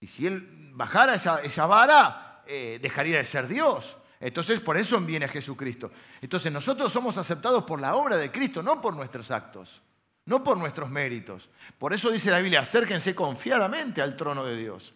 [0.00, 3.96] Y si Él bajara esa, esa vara, dejaría de ser Dios.
[4.24, 5.90] Entonces, por eso viene Jesucristo.
[6.20, 9.82] Entonces, nosotros somos aceptados por la obra de Cristo, no por nuestros actos
[10.26, 11.48] no por nuestros méritos.
[11.78, 14.92] Por eso dice la Biblia, acérquense confiadamente al trono de Dios.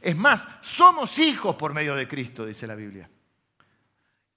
[0.00, 3.08] Es más, somos hijos por medio de Cristo, dice la Biblia.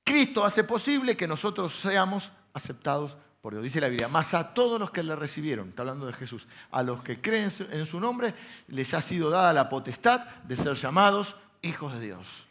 [0.04, 3.64] Cristo hace posible que nosotros seamos aceptados por Dios.
[3.64, 6.84] Dice la Biblia, más a todos los que le recibieron, está hablando de Jesús, a
[6.84, 8.34] los que creen en su nombre,
[8.68, 12.45] les ha sido dada la potestad de ser llamados hijos de Dios.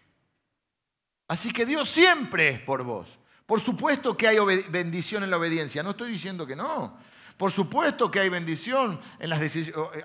[1.29, 3.19] Así que Dios siempre es por vos.
[3.47, 6.97] Por supuesto que hay bendición en la obediencia, no estoy diciendo que no.
[7.37, 9.41] Por supuesto que hay bendición, en las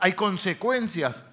[0.01, 1.23] hay consecuencias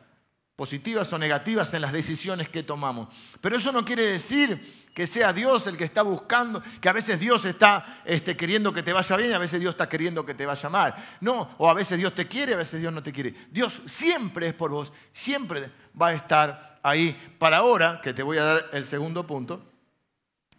[0.55, 3.09] positivas o negativas en las decisiones que tomamos.
[3.40, 7.20] Pero eso no quiere decir que sea Dios el que está buscando, que a veces
[7.20, 10.35] Dios está este, queriendo que te vaya bien y a veces Dios está queriendo que
[10.35, 10.94] te vaya mal.
[11.20, 13.35] No, o a veces Dios te quiere, a veces Dios no te quiere.
[13.51, 15.70] Dios siempre es por vos, siempre
[16.01, 17.35] va a estar ahí.
[17.38, 19.75] Para ahora, que te voy a dar el segundo punto,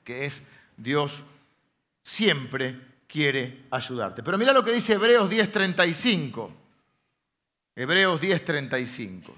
[0.08, 0.41] que es
[0.78, 1.22] Dios
[2.02, 4.24] siempre quiere ayudarte.
[4.24, 6.50] Pero mira lo que dice Hebreos 10:35.
[7.76, 9.36] Hebreos 10:35.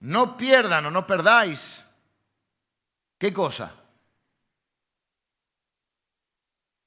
[0.00, 1.84] No pierdan o no perdáis.
[3.16, 3.72] ¿Qué cosa?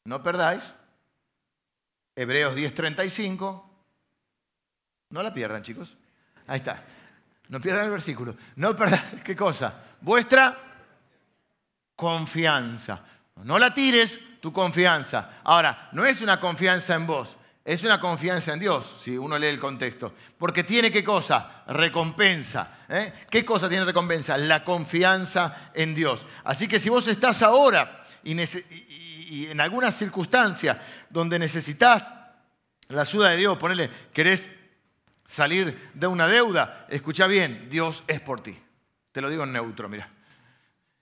[0.04, 0.64] No perdáis.
[2.14, 3.73] Hebreos 10:35.
[5.14, 5.96] No la pierdan, chicos.
[6.48, 6.84] Ahí está.
[7.50, 8.36] No pierdan el versículo.
[8.56, 9.76] No pierdan, ¿qué cosa?
[10.02, 10.58] Vuestra
[11.96, 13.00] confianza.
[13.44, 15.34] No la tires, tu confianza.
[15.44, 19.50] Ahora, no es una confianza en vos, es una confianza en Dios, si uno lee
[19.50, 20.16] el contexto.
[20.36, 21.64] Porque tiene qué cosa?
[21.68, 22.80] Recompensa.
[22.90, 23.14] ¿eh?
[23.30, 24.36] ¿Qué cosa tiene recompensa?
[24.36, 26.26] La confianza en Dios.
[26.44, 32.12] Así que si vos estás ahora y, y en alguna circunstancia donde necesitas
[32.88, 34.50] la ayuda de Dios, ponele, querés
[35.26, 38.58] salir de una deuda, escucha bien, Dios es por ti.
[39.12, 40.10] Te lo digo en neutro, mira.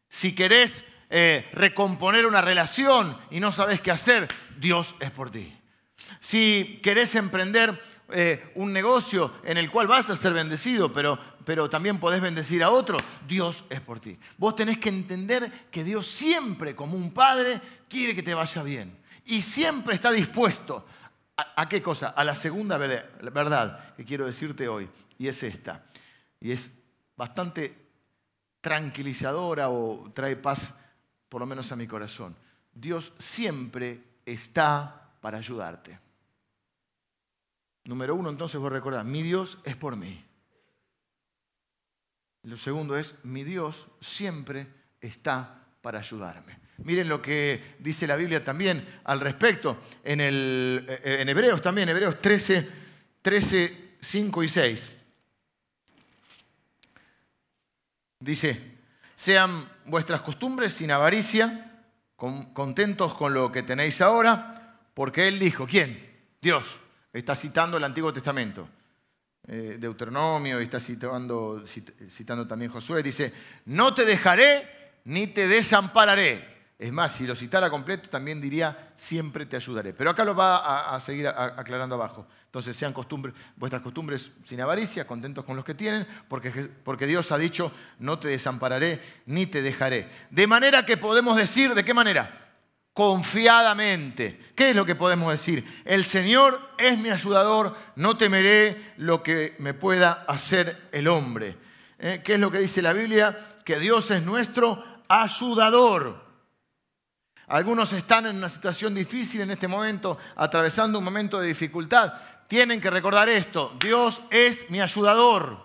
[0.07, 5.57] Si querés eh, recomponer una relación y no sabes qué hacer, Dios es por ti.
[6.19, 11.69] Si querés emprender eh, un negocio en el cual vas a ser bendecido, pero, pero
[11.69, 14.17] también podés bendecir a otro, Dios es por ti.
[14.37, 18.97] Vos tenés que entender que Dios siempre, como un padre, quiere que te vaya bien.
[19.25, 20.85] Y siempre está dispuesto
[21.55, 22.09] ¿A, qué cosa?
[22.09, 25.85] A la segunda verdad que quiero decirte hoy, y es esta.
[26.39, 26.71] Y es
[27.15, 27.89] bastante
[28.61, 30.73] tranquilizadora o trae paz,
[31.29, 32.35] por lo menos a mi corazón.
[32.73, 35.99] Dios siempre está para ayudarte.
[37.83, 40.23] Número uno, entonces vos recordar, mi Dios es por mí.
[42.43, 44.67] Lo segundo es, mi Dios siempre
[44.99, 46.59] está para ayudarme.
[46.83, 52.69] Miren lo que dice la Biblia también al respecto en, en Hebreos también, Hebreos 13,
[53.21, 54.91] 13, 5 y 6.
[58.19, 58.61] Dice,
[59.15, 61.83] sean vuestras costumbres sin avaricia,
[62.15, 66.09] contentos con lo que tenéis ahora, porque Él dijo, ¿quién?
[66.41, 66.79] Dios.
[67.13, 68.69] Está citando el Antiguo Testamento.
[69.47, 71.63] Eh, Deuteronomio está citando,
[72.07, 73.03] citando también Josué.
[73.03, 73.33] Dice,
[73.65, 76.51] no te dejaré ni te desampararé.
[76.81, 79.93] Es más, si lo citara completo, también diría, siempre te ayudaré.
[79.93, 82.27] Pero acá lo va a, seguir aclarando abajo.
[82.45, 82.91] Entonces, sean
[83.55, 86.49] vuestras costumbres sin avaricia, contentos con los que tienen, porque,
[86.83, 90.09] porque Dios ha dicho, no te desampararé ni te dejaré.
[90.31, 92.49] De manera que podemos decir, ¿de qué manera?
[92.93, 94.39] Confiadamente.
[94.55, 95.83] ¿Qué es lo que podemos decir?
[95.85, 101.57] El Señor es mi ayudador, no temeré lo que me pueda hacer el hombre.
[101.99, 102.21] ¿Eh?
[102.23, 103.59] ¿Qué es lo que dice la Biblia?
[103.63, 106.15] Que Dios es nuestro ayudador.
[107.47, 112.13] Algunos están en una situación difícil en este momento, atravesando un momento de dificultad.
[112.47, 115.57] Tienen que recordar esto, Dios es mi ayudador.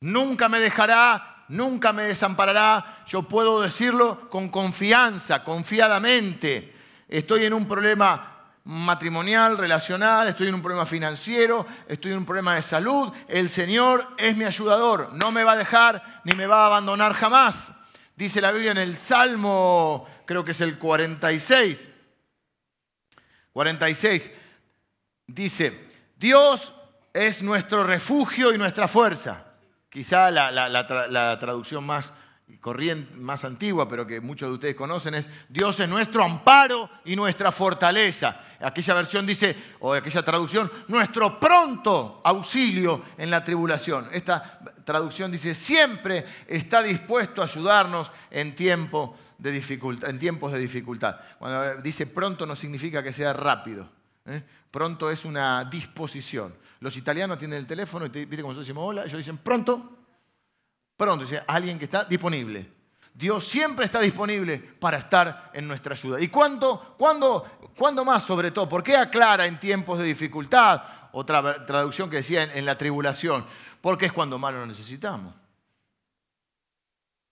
[0.00, 3.04] Nunca me dejará, nunca me desamparará.
[3.06, 6.74] Yo puedo decirlo con confianza, confiadamente.
[7.06, 12.54] Estoy en un problema matrimonial, relacional, estoy en un problema financiero, estoy en un problema
[12.54, 13.12] de salud.
[13.28, 17.12] El Señor es mi ayudador, no me va a dejar ni me va a abandonar
[17.12, 17.72] jamás.
[18.20, 21.88] Dice la Biblia en el Salmo, creo que es el 46.
[23.50, 24.30] 46.
[25.26, 26.74] Dice, Dios
[27.14, 29.46] es nuestro refugio y nuestra fuerza.
[29.88, 32.12] Quizá la, traducción más
[32.58, 37.14] corriente, más antigua, pero que muchos de ustedes conocen, es Dios es nuestro amparo y
[37.14, 38.40] nuestra fortaleza.
[38.60, 44.08] Aquella versión dice, o aquella traducción, nuestro pronto auxilio en la tribulación.
[44.12, 50.58] Esta traducción dice, siempre está dispuesto a ayudarnos en, tiempo de dificultad, en tiempos de
[50.58, 51.16] dificultad.
[51.38, 53.88] Cuando dice pronto no significa que sea rápido.
[54.26, 54.42] ¿eh?
[54.70, 56.54] Pronto es una disposición.
[56.80, 59.99] Los italianos tienen el teléfono y viste como nosotros decimos hola, ellos dicen pronto,
[61.00, 62.70] pronto, dice alguien que está disponible.
[63.14, 66.20] Dios siempre está disponible para estar en nuestra ayuda.
[66.20, 68.68] ¿Y cuándo, cuándo, cuándo más sobre todo?
[68.68, 70.82] ¿Por qué aclara en tiempos de dificultad?
[71.12, 73.46] Otra traducción que decía en, en la tribulación.
[73.80, 75.34] Porque es cuando más lo necesitamos.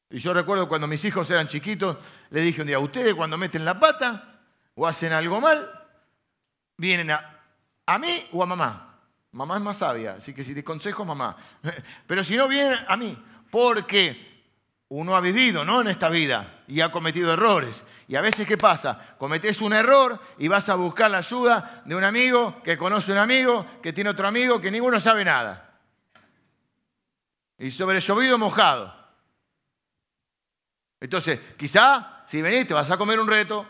[0.09, 1.99] Y yo recuerdo cuando mis hijos eran chiquitos,
[2.31, 4.41] le dije un día, ustedes cuando meten la pata
[4.77, 5.71] o hacen algo mal,
[6.79, 7.39] vienen a,
[7.85, 8.89] a mí o a mamá.
[9.33, 11.37] Mamá es más sabia, así que si te consejo, mamá.
[12.07, 13.17] Pero si no, vienen a mí,
[13.51, 14.29] porque
[14.89, 15.81] uno ha vivido ¿no?
[15.81, 17.85] en esta vida y ha cometido errores.
[18.07, 19.17] Y a veces, ¿qué pasa?
[19.19, 23.19] Cometés un error y vas a buscar la ayuda de un amigo que conoce un
[23.19, 25.79] amigo, que tiene otro amigo, que ninguno sabe nada.
[27.59, 28.95] Y sobre llovido mojado.
[31.01, 33.67] Entonces, quizá, si venís, te vas a comer un reto,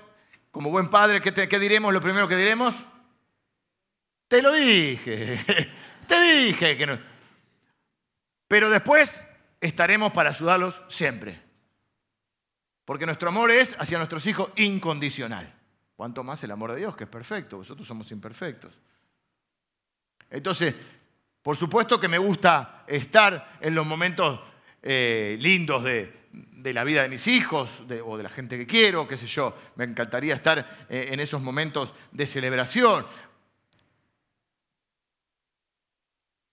[0.51, 1.93] como buen padre, ¿qué, qué diremos?
[1.93, 2.75] Lo primero que diremos,
[4.29, 5.75] te lo dije,
[6.07, 6.99] te dije que no.
[8.47, 9.23] Pero después
[9.61, 11.41] estaremos para ayudarlos siempre.
[12.85, 15.55] Porque nuestro amor es hacia nuestros hijos incondicional.
[15.95, 18.79] Cuanto más el amor de Dios, que es perfecto, vosotros somos imperfectos.
[20.31, 20.75] Entonces,
[21.43, 24.41] por supuesto que me gusta estar en los momentos
[24.83, 26.15] eh, lindos de,
[26.73, 29.57] la vida de mis hijos o de la gente que quiero, qué sé yo.
[29.77, 33.07] Me encantaría estar eh, en esos momentos de celebración.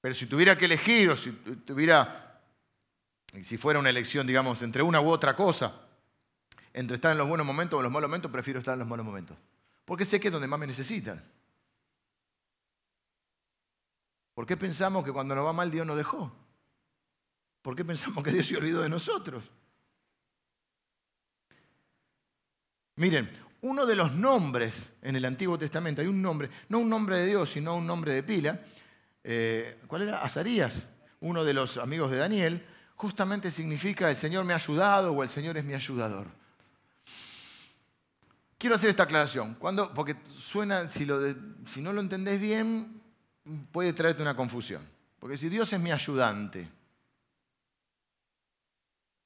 [0.02, 2.25] Pero si tuviera que elegir o si tuviera,
[3.44, 5.82] si fuera una elección, digamos, entre una u otra cosa,
[6.74, 8.88] entre estar en los buenos momentos o en los malos momentos, prefiero estar en los
[8.88, 9.38] malos momentos.
[9.86, 11.24] Porque sé que es donde más me necesitan.
[14.34, 16.32] ¿Por qué pensamos que cuando nos va mal Dios nos dejó?
[17.62, 19.44] ¿Por qué pensamos que Dios se olvidó de nosotros?
[22.98, 23.30] Miren,
[23.62, 27.28] uno de los nombres en el Antiguo Testamento, hay un nombre, no un nombre de
[27.28, 28.62] Dios, sino un nombre de pila,
[29.24, 30.22] eh, ¿cuál era?
[30.22, 30.86] Azarías,
[31.22, 32.66] uno de los amigos de Daniel,
[32.96, 36.28] justamente significa el Señor me ha ayudado o el Señor es mi ayudador.
[38.58, 41.06] Quiero hacer esta aclaración, cuando, porque suena, si,
[41.68, 43.02] si no lo entendés bien,
[43.72, 44.82] puede traerte una confusión.
[45.20, 46.70] Porque si Dios es mi ayudante,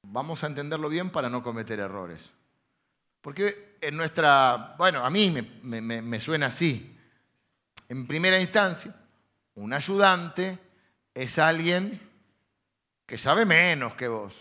[0.02, 2.30] vamos a entenderlo bien para no cometer errores.
[3.20, 5.30] Porque en nuestra, bueno, a mí
[5.62, 6.96] me suena así.
[7.88, 8.94] En primera instancia,
[9.54, 10.58] un ayudante
[11.14, 12.09] es alguien
[13.10, 14.32] que sabe menos que vos.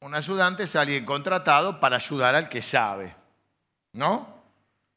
[0.00, 3.14] Un ayudante es alguien contratado para ayudar al que sabe.
[3.92, 4.42] ¿No?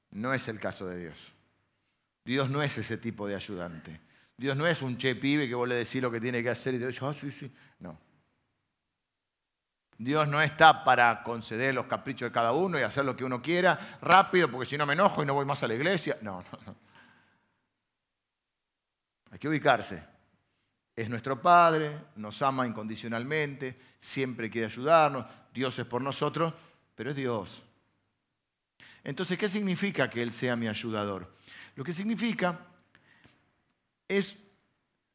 [0.10, 1.34] No es el caso de Dios.
[2.26, 4.02] Dios no es ese tipo de ayudante.
[4.36, 6.74] Dios no es un che pibe que vos le decís lo que tiene que hacer
[6.74, 7.54] y te dice, ah, sí, sí.
[7.78, 7.96] No.
[9.96, 13.40] Dios no está para conceder los caprichos de cada uno y hacer lo que uno
[13.40, 16.18] quiera rápido, porque si no me enojo y no voy más a la iglesia.
[16.22, 16.76] No, no, no.
[19.30, 20.19] Hay que ubicarse.
[21.00, 26.54] Es nuestro Padre, nos ama incondicionalmente, siempre quiere ayudarnos, Dios es por nosotros,
[26.94, 27.64] pero es Dios.
[29.02, 31.34] Entonces, ¿qué significa que Él sea mi ayudador?
[31.78, 32.60] Lo que significa
[34.10, 34.36] es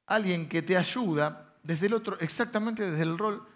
[0.06, 3.46] alguien que te ayuda desde el otro, exactamente desde el rol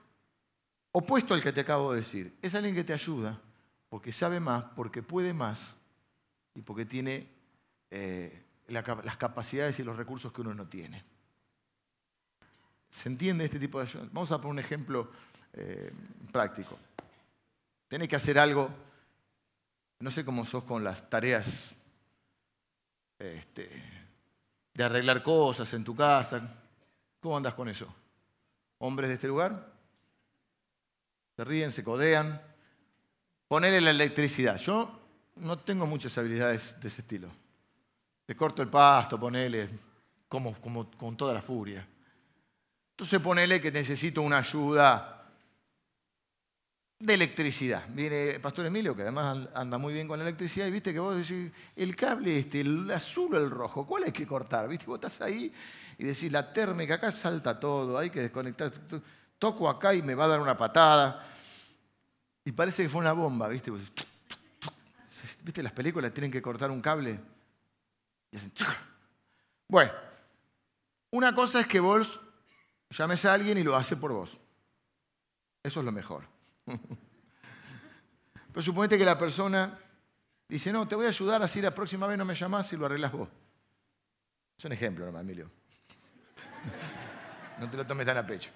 [0.92, 2.36] opuesto al que te acabo de decir.
[2.42, 3.40] Es alguien que te ayuda
[3.88, 5.74] porque sabe más, porque puede más
[6.54, 7.26] y porque tiene
[7.90, 11.02] eh, las capacidades y los recursos que uno no tiene.
[12.90, 14.08] ¿Se entiende este tipo de ayuda?
[14.12, 15.10] Vamos a poner un ejemplo
[15.52, 15.92] eh,
[16.32, 16.78] práctico.
[17.88, 18.70] Tenés que hacer algo,
[20.00, 21.74] no sé cómo sos con las tareas
[23.18, 23.70] este,
[24.74, 26.56] de arreglar cosas en tu casa.
[27.20, 27.92] ¿Cómo andas con eso?
[28.78, 29.72] ¿Hombres de este lugar?
[31.36, 32.40] Se ríen, se codean.
[33.48, 34.58] Ponele la electricidad.
[34.58, 35.00] Yo
[35.36, 37.28] no tengo muchas habilidades de ese estilo.
[38.26, 39.68] Te corto el pasto, ponele,
[40.28, 41.86] como, como con toda la furia.
[42.98, 45.24] Entonces ponele que necesito una ayuda
[46.98, 47.84] de electricidad.
[47.90, 51.14] Viene Pastor Emilio, que además anda muy bien con la electricidad, y viste que vos
[51.16, 54.66] decís, el cable este, el azul o el rojo, ¿cuál hay que cortar?
[54.66, 54.86] ¿Viste?
[54.86, 55.52] Vos estás ahí
[55.96, 58.72] y decís, la térmica, acá salta todo, hay que desconectar.
[59.38, 61.24] Toco acá y me va a dar una patada.
[62.44, 63.70] y parece que fue una bomba, ¿viste?
[65.44, 66.12] ¿Viste las películas?
[66.12, 67.20] Tienen que cortar un cable
[68.32, 68.52] y hacen...
[69.68, 69.92] Bueno,
[71.10, 72.20] una cosa es que vos
[72.90, 74.38] llames a alguien y lo hace por vos.
[75.62, 76.24] Eso es lo mejor.
[78.52, 79.78] Pero suponete que la persona
[80.48, 82.86] dice, no, te voy a ayudar así la próxima vez no me llamás y lo
[82.86, 83.28] arreglas vos.
[84.56, 85.50] Es un ejemplo nomás, Emilio.
[87.58, 88.50] No te lo tomes tan a pecho.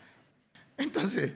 [0.76, 1.32] Entonces,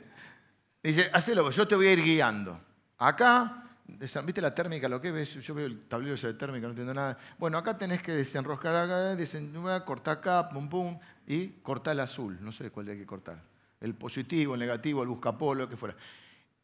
[0.83, 2.61] dice, hacelo vos, yo te voy a ir guiando.
[2.99, 4.89] Acá ¿Viste la térmica?
[4.89, 7.17] Lo que ves, yo veo el tablero de térmica, no entiendo nada.
[7.39, 12.39] Bueno, acá tenés que desenroscar acá, desenroscar, cortar acá, pum pum, y cortar el azul.
[12.41, 13.43] No sé cuál hay que cortar.
[13.81, 15.97] El positivo, el negativo, el buscapolo, lo que fuera.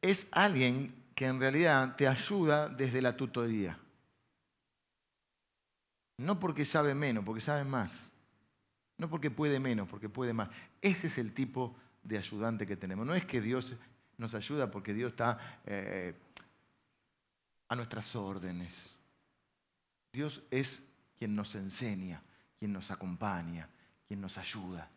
[0.00, 3.78] Es alguien que en realidad te ayuda desde la tutoría.
[6.18, 8.08] No porque sabe menos, porque sabe más.
[8.96, 10.48] No porque puede menos, porque puede más.
[10.80, 13.06] Ese es el tipo de ayudante que tenemos.
[13.06, 13.74] No es que Dios
[14.16, 16.14] nos ayuda porque Dios está eh,
[17.68, 18.94] a nuestras órdenes.
[20.12, 20.82] Dios es
[21.18, 22.22] quien nos enseña,
[22.58, 23.68] quien nos acompaña,
[24.12, 24.90] quien nos ayuda.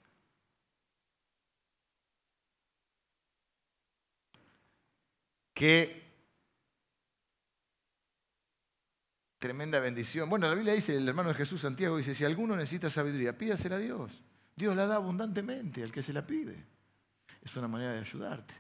[5.53, 6.03] Qué
[9.39, 10.29] tremenda bendición.
[10.29, 13.77] Bueno, la Biblia dice, el hermano de Jesús Santiago dice, si alguno necesita sabiduría, pídasela
[13.77, 14.21] a Dios.
[14.53, 16.61] Dios la da abundantemente al que se la pide.
[17.41, 18.53] Es una manera de ayudarte.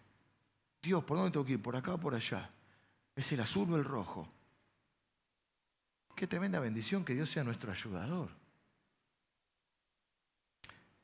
[0.81, 1.61] Dios, ¿por dónde tengo que ir?
[1.61, 2.49] ¿Por acá o por allá?
[3.13, 4.25] Es el azul o el rojo.
[6.15, 8.44] Qué tremenda bendición que Dios sea nuestro ayudador.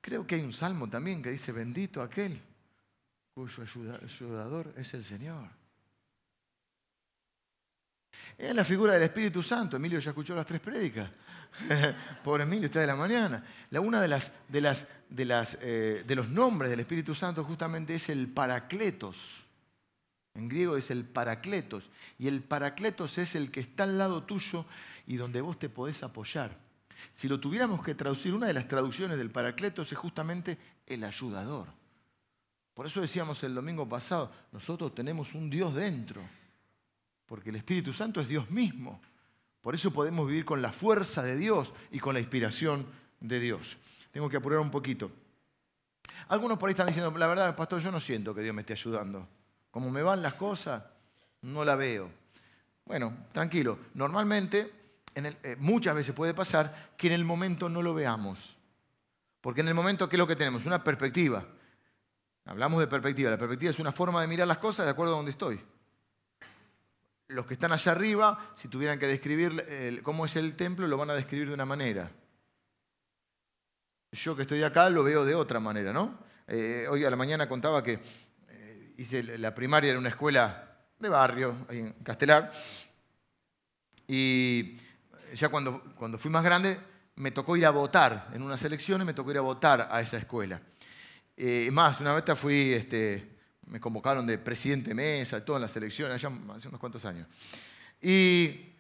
[0.02, 2.42] Creo que hay un salmo también que dice, bendito aquel
[3.34, 5.48] cuyo ayudador es el Señor.
[8.38, 9.78] Es la figura del Espíritu Santo.
[9.78, 11.10] Emilio ya escuchó las tres prédicas.
[12.24, 13.44] Pobre Emilio, está de la mañana.
[13.70, 17.44] La, una de, las, de, las, de, las, eh, de los nombres del Espíritu Santo
[17.44, 19.46] justamente es el Paracletos.
[20.34, 21.90] En griego es el paracletos.
[22.18, 24.66] Y el paracletos es el que está al lado tuyo
[25.06, 26.58] y donde vos te podés apoyar.
[27.14, 31.68] Si lo tuviéramos que traducir, una de las traducciones del paracletos es justamente el ayudador.
[32.74, 36.22] Por eso decíamos el domingo pasado, nosotros tenemos un Dios dentro,
[37.26, 39.02] porque el Espíritu Santo es Dios mismo.
[39.62, 42.86] Por eso podemos vivir con la fuerza de Dios y con la inspiración
[43.20, 43.78] de Dios.
[44.12, 45.12] Tengo que apurar un poquito.
[46.30, 48.74] Algunos por ahí están diciendo, la verdad, pastor, yo no siento que Dios me esté
[48.74, 49.28] ayudando.
[49.70, 50.84] Como me van las cosas,
[51.42, 52.10] no la veo.
[52.86, 53.78] Bueno, tranquilo.
[53.94, 54.81] Normalmente,
[55.16, 58.58] eh, muchas veces puede pasar que en el momento no lo veamos.
[59.42, 60.66] Porque en el momento, ¿qué es lo que tenemos?
[60.66, 61.46] Una perspectiva.
[62.46, 63.30] Hablamos de perspectiva.
[63.30, 65.60] La perspectiva es una forma de mirar las cosas de acuerdo a donde estoy.
[67.28, 71.10] Los que están allá arriba, si tuvieran que describir cómo es el templo, lo van
[71.10, 72.12] a describir de una manera.
[74.12, 76.20] Yo que estoy acá lo veo de otra manera, ¿no?
[76.46, 78.00] Eh, hoy a la mañana contaba que
[78.98, 82.52] hice la primaria en una escuela de barrio, en Castelar.
[84.08, 84.78] Y
[85.34, 86.80] ya cuando, cuando fui más grande,
[87.16, 90.18] me tocó ir a votar en unas elecciones, me tocó ir a votar a esa
[90.18, 90.62] escuela.
[91.36, 96.16] Eh, más, una vez fui, este, me convocaron de presidente mesa, todo en las elecciones,
[96.16, 97.28] allá hace unos cuantos años.
[98.02, 98.74] Y,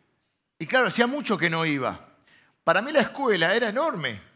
[0.59, 2.07] y claro, hacía mucho que no iba.
[2.63, 4.31] Para mí la escuela era enorme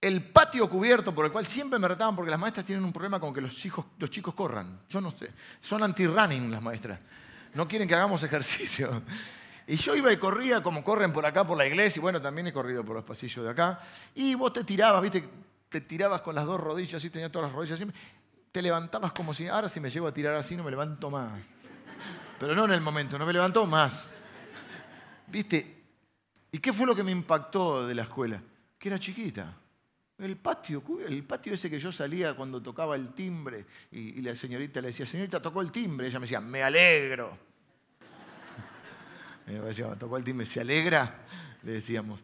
[0.00, 3.20] el patio cubierto por el cual siempre me retaban porque las maestras tienen un problema
[3.20, 4.80] con que los, hijos, los chicos corran.
[4.88, 5.30] Yo no sé.
[5.60, 6.98] Son anti-running las maestras.
[7.54, 9.02] No quieren que hagamos ejercicio.
[9.70, 12.00] Y yo iba y corría como corren por acá por la iglesia.
[12.00, 13.78] Y bueno, también he corrido por los pasillos de acá.
[14.16, 15.22] Y vos te tirabas, viste,
[15.68, 17.88] te tirabas con las dos rodillas, así tenía todas las rodillas así.
[18.50, 21.40] Te levantabas como si, ahora si me llego a tirar así no me levanto más.
[22.40, 24.08] Pero no en el momento, no me levantó más.
[25.28, 25.84] ¿Viste?
[26.50, 28.42] ¿Y qué fue lo que me impactó de la escuela?
[28.76, 29.54] Que era chiquita.
[30.18, 34.80] El patio, el patio ese que yo salía cuando tocaba el timbre y, la señorita
[34.80, 36.08] le decía, señorita, tocó el timbre.
[36.08, 37.49] Ella me decía, me alegro.
[39.52, 41.24] Me decía, tocó el timbre, ¿se alegra?
[41.62, 42.20] Le decíamos.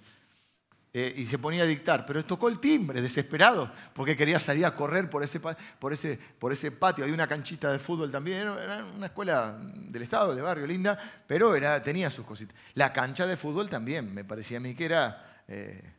[0.99, 4.75] Eh, y se ponía a dictar, pero tocó el timbre, desesperado, porque quería salir a
[4.75, 7.05] correr por ese, por ese, por ese patio.
[7.05, 11.55] Hay una canchita de fútbol también, era una escuela del Estado, de barrio, linda, pero
[11.55, 12.57] era, tenía sus cositas.
[12.73, 15.43] La cancha de fútbol también, me parecía a mí que era...
[15.49, 15.93] Eh,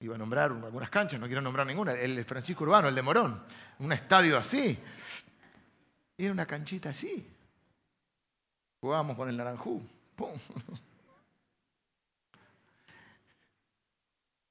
[0.00, 1.92] Iba a nombrar algunas canchas, no quiero nombrar ninguna.
[1.92, 3.42] El Francisco Urbano, el de Morón.
[3.80, 4.78] Un estadio así.
[6.16, 7.26] era una canchita así.
[8.80, 9.82] Jugábamos con el Naranjú.
[10.14, 10.38] ¡Pum!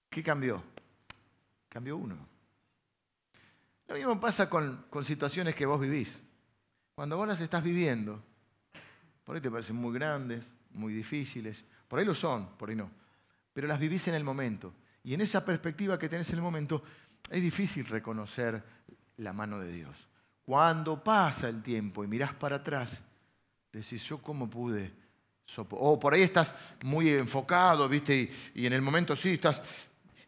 [0.09, 0.63] ¿Qué cambió?
[1.69, 2.17] Cambió uno.
[3.87, 6.19] Lo mismo pasa con, con situaciones que vos vivís.
[6.95, 8.21] Cuando vos las estás viviendo,
[9.23, 11.63] por ahí te parecen muy grandes, muy difíciles.
[11.87, 12.89] Por ahí lo son, por ahí no.
[13.53, 14.73] Pero las vivís en el momento.
[15.03, 16.83] Y en esa perspectiva que tenés en el momento,
[17.29, 18.63] es difícil reconocer
[19.17, 20.07] la mano de Dios.
[20.45, 23.01] Cuando pasa el tiempo y mirás para atrás,
[23.71, 24.91] decís, yo cómo pude.
[25.71, 28.29] O por ahí estás muy enfocado, ¿viste?
[28.53, 29.63] Y, en el momento sí estás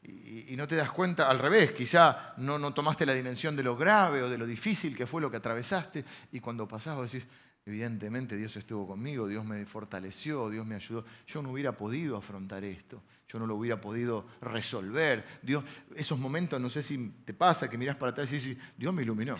[0.02, 3.76] y, no te das cuenta, al revés, quizá no, no tomaste la dimensión de lo
[3.76, 7.28] grave o de lo difícil que fue lo que atravesaste y cuando pasás vos decís,
[7.66, 11.06] evidentemente Dios estuvo conmigo, Dios me fortaleció, Dios me ayudó.
[11.28, 15.26] Yo no hubiera podido afrontar esto, yo no lo hubiera podido resolver.
[15.42, 15.64] Dios,
[15.96, 19.04] esos momentos, no sé si te pasa que mirás para atrás y dices, Dios me
[19.04, 19.36] iluminó.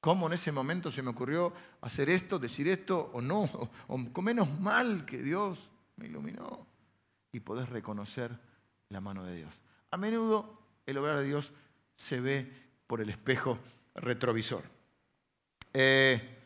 [0.00, 3.48] ¿Cómo en ese momento se me ocurrió hacer esto, decir esto o no?
[3.88, 6.66] O, menos mal que Dios me iluminó.
[7.32, 8.38] Y podés reconocer
[8.88, 9.54] la mano de Dios.
[9.90, 11.52] A menudo el obrar de Dios
[11.94, 12.50] se ve
[12.86, 13.58] por el espejo
[13.94, 14.62] retrovisor.
[15.72, 16.38] Eh,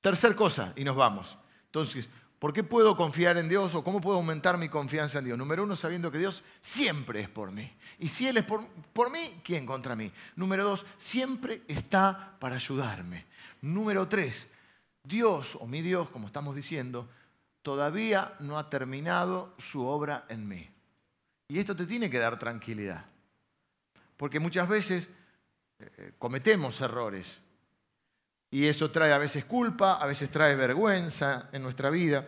[0.00, 1.36] tercer cosa, y nos vamos.
[1.66, 2.08] Entonces,
[2.40, 5.38] ¿por qué puedo confiar en Dios o cómo puedo aumentar mi confianza en Dios?
[5.38, 7.72] Número uno, sabiendo que Dios siempre es por mí.
[8.00, 10.10] Y si Él es por, por mí, ¿quién contra mí?
[10.34, 13.26] Número dos, siempre está para ayudarme.
[13.60, 14.48] Número tres,
[15.04, 17.08] Dios o mi Dios, como estamos diciendo,
[17.62, 20.68] todavía no ha terminado su obra en mí.
[21.48, 23.04] Y esto te tiene que dar tranquilidad.
[24.16, 25.08] Porque muchas veces
[25.78, 27.40] eh, cometemos errores.
[28.50, 32.26] Y eso trae a veces culpa, a veces trae vergüenza en nuestra vida.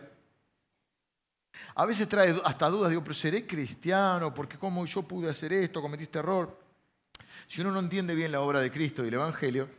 [1.75, 5.81] A veces trae hasta dudas, digo, pero seré cristiano, porque cómo yo pude hacer esto,
[5.81, 6.59] cometí este error.
[7.47, 9.69] Si uno no entiende bien la obra de Cristo y el Evangelio,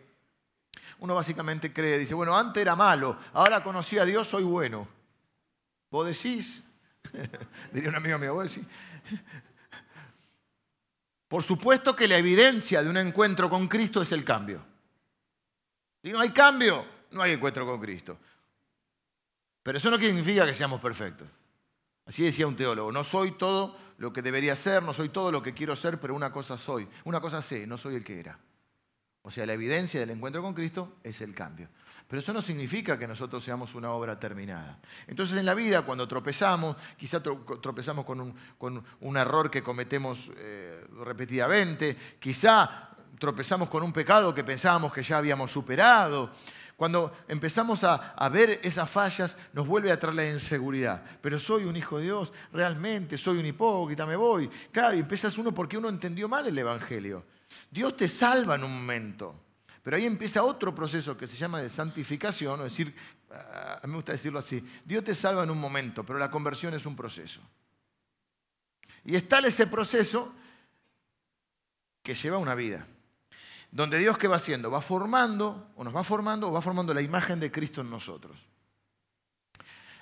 [0.99, 4.87] uno básicamente cree, dice, bueno, antes era malo, ahora conocí a Dios, soy bueno.
[5.91, 6.63] ¿Vos decís?
[7.73, 8.69] Diría un amigo mío, vos decís,
[11.29, 14.74] por supuesto que la evidencia de un encuentro con Cristo es el cambio.
[16.05, 18.19] Si no hay cambio, no hay encuentro con Cristo.
[19.63, 21.27] Pero eso no significa que seamos perfectos.
[22.05, 25.43] Así decía un teólogo, no soy todo lo que debería ser, no soy todo lo
[25.43, 28.39] que quiero ser, pero una cosa soy, una cosa sé, no soy el que era.
[29.23, 31.71] O sea, la evidencia del encuentro con Cristo es el cambio.
[32.07, 34.79] Pero eso no significa que nosotros seamos una obra terminada.
[35.07, 38.21] Entonces en la vida, cuando tropezamos, quizá tropezamos con
[39.01, 42.94] un, error que cometemos eh, repetidamente, quizá
[43.25, 46.31] tropezamos con un pecado que pensábamos que ya habíamos superado.
[46.77, 51.03] Cuando empezamos a, ver esas fallas, nos vuelve a traer la inseguridad.
[51.23, 54.51] Pero soy un hijo de Dios, realmente soy un hipócrita, me voy.
[54.71, 57.25] Claro, y empiezas uno porque uno entendió mal el Evangelio.
[57.71, 59.41] Dios te salva en un momento.
[59.83, 62.95] Pero ahí empieza otro proceso que se llama de santificación, o decir,
[63.31, 66.75] a mí me gusta decirlo así, Dios te salva en un momento, pero la conversión
[66.75, 67.41] es un proceso.
[69.03, 70.31] Y es tal ese proceso
[72.03, 72.87] que lleva una vida,
[73.75, 74.71] donde Dios qué va haciendo?
[74.71, 78.47] Va formando, o nos va formando, o va formando la imagen de Cristo en nosotros.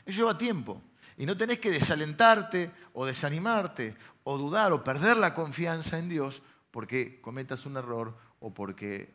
[0.04, 0.82] Eso lleva tiempo.
[1.16, 6.42] Y no tenés que desalentarte o desanimarte o dudar o perder la confianza en Dios
[6.70, 9.14] porque cometas un error o porque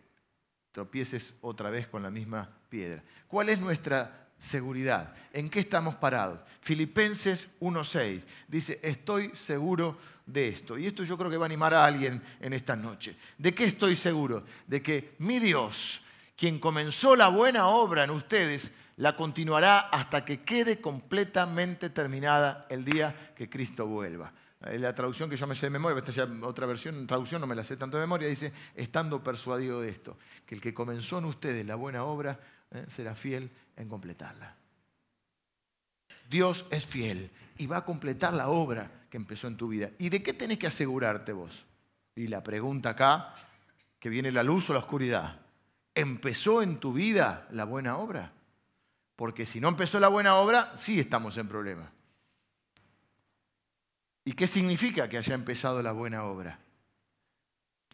[0.72, 3.04] tropieces otra vez con la misma piedra.
[3.28, 5.14] ¿Cuál es nuestra seguridad?
[5.34, 6.42] ¿En qué estamos parados?
[6.62, 10.78] Filipenses 1.6 dice, estoy seguro de esto.
[10.78, 13.16] Y esto yo creo que va a animar a alguien en esta noche.
[13.38, 14.44] ¿De qué estoy seguro?
[14.68, 16.02] De que mi Dios,
[16.36, 22.84] quien comenzó la buena obra en ustedes, la continuará hasta que quede completamente terminada el
[22.84, 24.34] día que Cristo vuelva.
[24.60, 27.56] La traducción que yo me sé de memoria, esta ya otra versión, traducción no me
[27.56, 31.26] la sé tanto de memoria, dice, estando persuadido de esto, que el que comenzó en
[31.26, 32.40] ustedes la buena obra
[32.72, 34.56] eh, será fiel en completarla.
[36.30, 39.92] Dios es fiel y va a completar la obra que empezó en tu vida.
[39.98, 41.66] ¿Y de qué tenés que asegurarte vos?
[42.16, 43.34] Y la pregunta acá,
[44.00, 45.40] que viene la luz o la oscuridad,
[45.96, 48.34] ¿empezó en tu vida la buena obra?
[49.16, 51.90] Porque si no empezó la buena obra, sí estamos en problemas.
[54.26, 56.60] ¿Y qué significa que haya empezado la buena obra?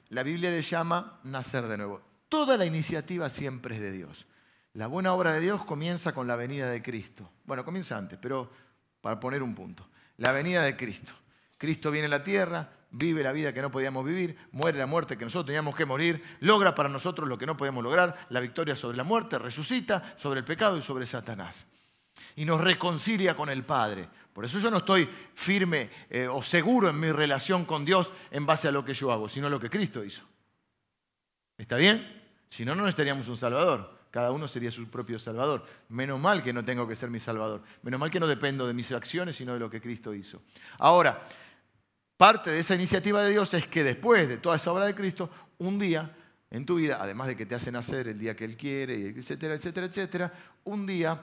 [0.09, 2.01] La Biblia le llama nacer de nuevo.
[2.27, 4.25] Toda la iniciativa siempre es de Dios.
[4.73, 7.29] La buena obra de Dios comienza con la venida de Cristo.
[7.45, 8.49] Bueno, comienza antes, pero
[9.01, 9.87] para poner un punto.
[10.17, 11.11] La venida de Cristo.
[11.57, 15.15] Cristo viene a la tierra, vive la vida que no podíamos vivir, muere la muerte
[15.15, 18.75] que nosotros teníamos que morir, logra para nosotros lo que no podíamos lograr, la victoria
[18.75, 21.65] sobre la muerte, resucita sobre el pecado y sobre Satanás.
[22.35, 24.09] Y nos reconcilia con el Padre.
[24.33, 28.47] Por eso yo no estoy firme eh, o seguro en mi relación con Dios en
[28.47, 30.23] base a lo que yo hago, sino a lo que Cristo hizo.
[31.57, 32.23] ¿Está bien?
[32.49, 34.02] Si no, no necesitaríamos un Salvador.
[34.13, 35.65] Cada uno sería su propio Salvador.
[35.89, 37.63] Menos mal que no tengo que ser mi Salvador.
[37.81, 40.43] Menos mal que no dependo de mis acciones, sino de lo que Cristo hizo.
[40.77, 41.27] Ahora,
[42.15, 45.31] parte de esa iniciativa de Dios es que después de toda esa obra de Cristo,
[45.57, 46.15] un día
[46.51, 49.55] en tu vida, además de que te hace nacer el día que Él quiere, etcétera,
[49.55, 50.33] etcétera, etcétera,
[50.65, 51.19] un día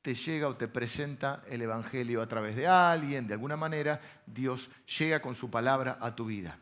[0.00, 4.70] te llega o te presenta el Evangelio a través de alguien, de alguna manera, Dios
[4.96, 6.56] llega con su palabra a tu vida.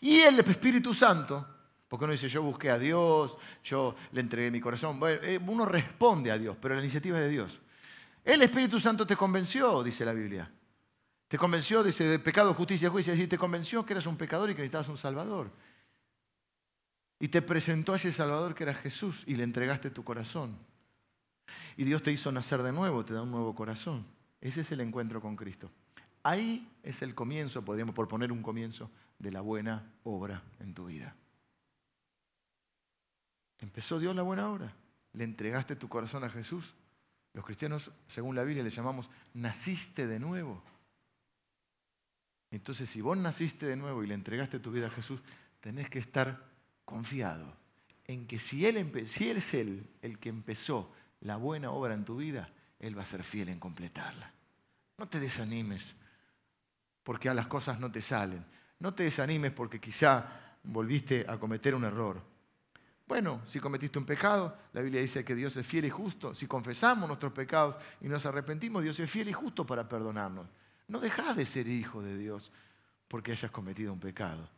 [0.00, 1.46] Y el Espíritu Santo,
[1.92, 4.98] Porque uno dice, yo busqué a Dios, yo le entregué mi corazón.
[5.02, 7.60] Eh, uno responde a Dios, pero la iniciativa es de Dios.
[8.24, 10.50] El Espíritu Santo te convenció, dice la Biblia.
[11.28, 13.12] Te convenció, dice, de pecado, justicia juicio.
[13.12, 15.50] Es decir, te convenció que eras un pecador y que necesitabas un Salvador.
[17.18, 20.56] Y te presentó a ese Salvador que era Jesús y le entregaste tu corazón.
[21.76, 24.06] Y Dios te hizo nacer de nuevo, te da un nuevo corazón.
[24.40, 25.70] Ese es el encuentro con Cristo.
[26.22, 30.86] Ahí es el comienzo, podríamos por poner un comienzo, de la buena obra en tu
[30.86, 31.14] vida.
[33.62, 34.74] Empezó Dios la buena obra.
[35.12, 36.74] Le entregaste tu corazón a Jesús.
[37.32, 40.62] Los cristianos, según la Biblia, le llamamos naciste de nuevo.
[42.50, 45.20] Entonces, si vos naciste de nuevo y le entregaste tu vida a Jesús,
[45.60, 46.44] tenés que estar
[46.84, 47.56] confiado
[48.06, 52.04] en que si él, si él es Él el que empezó la buena obra en
[52.04, 54.32] tu vida, Él va a ser fiel en completarla.
[54.98, 55.94] No te desanimes
[57.02, 58.44] porque a las cosas no te salen.
[58.80, 62.31] No te desanimes porque quizá volviste a cometer un error.
[63.12, 66.34] Bueno, si cometiste un pecado, la Biblia dice que Dios es fiel y justo.
[66.34, 70.46] Si confesamos nuestros pecados y nos arrepentimos, Dios es fiel y justo para perdonarnos.
[70.88, 72.50] No dejas de ser hijo de Dios
[73.08, 74.48] porque hayas cometido un pecado.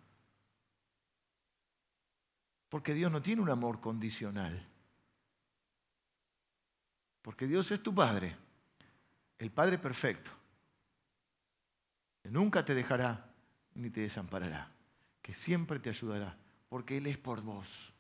[2.69, 4.65] Porque Dios no tiene un amor condicional.
[7.23, 8.37] Porque Dios es tu Padre,
[9.37, 10.31] el Padre perfecto.
[12.23, 13.35] Que nunca te dejará
[13.75, 14.71] ni te desamparará.
[15.21, 16.37] Que siempre te ayudará.
[16.69, 17.94] Porque Él es por vos.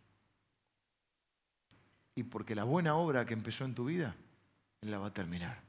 [2.14, 4.14] Y porque la buena obra que empezó en tu vida,
[4.80, 5.60] Él la va a terminar.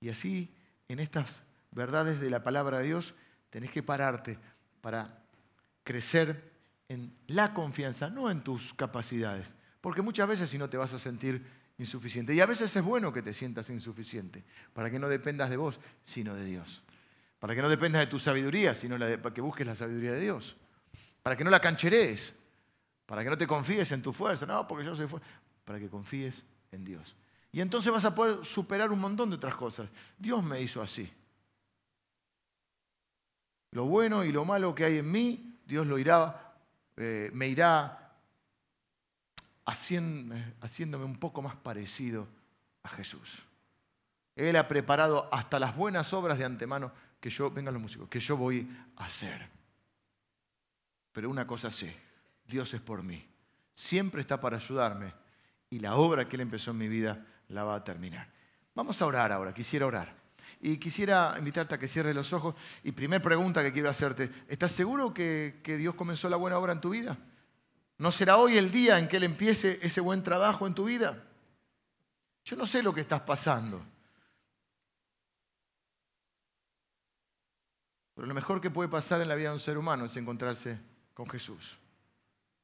[0.00, 0.54] Y así,
[0.88, 3.14] en estas verdades de la palabra de Dios,
[3.50, 4.38] tenés que pararte
[4.80, 5.22] para
[5.82, 6.52] crecer
[6.88, 9.56] en la confianza, no en tus capacidades.
[9.80, 11.44] Porque muchas veces si no te vas a sentir
[11.78, 12.34] insuficiente.
[12.34, 15.80] Y a veces es bueno que te sientas insuficiente, para que no dependas de vos,
[16.02, 16.82] sino de Dios.
[17.38, 20.56] Para que no dependas de tu sabiduría, sino para que busques la sabiduría de Dios.
[21.22, 22.32] Para que no la cancherees.
[23.06, 24.46] Para que no te confíes en tu fuerza.
[24.46, 25.28] No, porque yo soy fuerte.
[25.64, 27.16] Para que confíes en Dios.
[27.52, 29.88] Y entonces vas a poder superar un montón de otras cosas.
[30.18, 31.10] Dios me hizo así.
[33.70, 36.44] Lo bueno y lo malo que hay en mí, Dios lo irá
[36.96, 38.00] eh, me irá
[39.64, 42.28] haciéndome un poco más parecido
[42.82, 43.42] a Jesús.
[44.36, 48.20] Él ha preparado hasta las buenas obras de antemano que yo, vengan los músicos, que
[48.20, 49.48] yo voy a hacer.
[51.12, 51.96] Pero una cosa sé,
[52.44, 53.26] Dios es por mí.
[53.72, 55.12] Siempre está para ayudarme
[55.74, 58.28] y la obra que Él empezó en mi vida la va a terminar.
[58.76, 60.14] Vamos a orar ahora, quisiera orar.
[60.60, 62.54] Y quisiera invitarte a que cierres los ojos.
[62.84, 66.80] Y primera pregunta que quiero hacerte, ¿estás seguro que, Dios comenzó la buena obra en
[66.80, 67.18] tu vida?
[67.98, 71.24] ¿No será hoy el día en que Él empiece ese buen trabajo en tu vida?
[72.44, 73.84] Yo no sé lo que estás pasando.
[78.14, 80.78] Pero lo mejor que puede pasar en la vida de un ser humano es encontrarse
[81.14, 81.78] con Jesús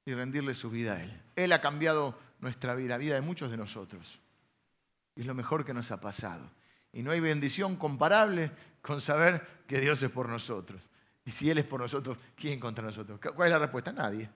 [0.04, 1.22] y rendirle su vida a Él.
[1.34, 4.20] Él ha cambiado nuestra vida, la vida de muchos de nosotros.
[5.14, 6.50] Es lo mejor que nos ha pasado.
[6.92, 8.50] Y no hay bendición comparable
[8.82, 10.88] con saber que Dios es por nosotros.
[11.24, 13.20] Y si Él es por nosotros, ¿quién contra nosotros?
[13.34, 13.92] ¿Cuál es la respuesta?
[13.92, 14.28] Nadie.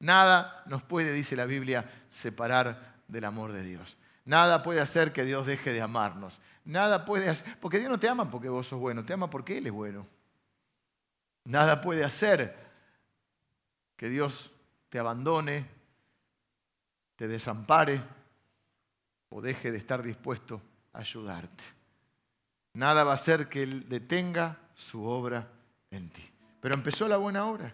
[0.00, 3.96] Nada nos puede, dice la Biblia, separar del amor de Dios.
[4.24, 6.40] Nada puede hacer que Dios deje de amarnos.
[6.64, 9.58] Nada puede hacer, porque Dios no te ama porque vos sos bueno, te ama porque
[9.58, 10.06] Él es bueno.
[11.44, 12.56] Nada puede hacer
[13.96, 14.50] que Dios
[14.88, 15.66] te abandone,
[17.16, 18.00] te desampare
[19.30, 20.60] o deje de estar dispuesto
[20.92, 21.64] ayudarte.
[22.74, 25.48] Nada va a hacer que Él detenga su obra
[25.90, 26.22] en ti.
[26.60, 27.72] Pero empezó la buena obra.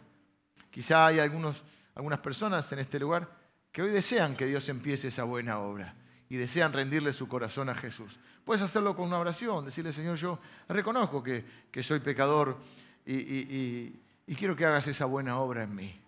[0.70, 1.62] Quizá hay algunos,
[1.94, 3.28] algunas personas en este lugar
[3.72, 5.94] que hoy desean que Dios empiece esa buena obra
[6.28, 8.18] y desean rendirle su corazón a Jesús.
[8.44, 10.38] Puedes hacerlo con una oración, decirle, Señor, yo
[10.68, 11.44] reconozco que,
[11.82, 12.58] soy pecador
[13.04, 13.92] y,
[14.26, 16.00] y quiero que hagas esa buena obra en mí.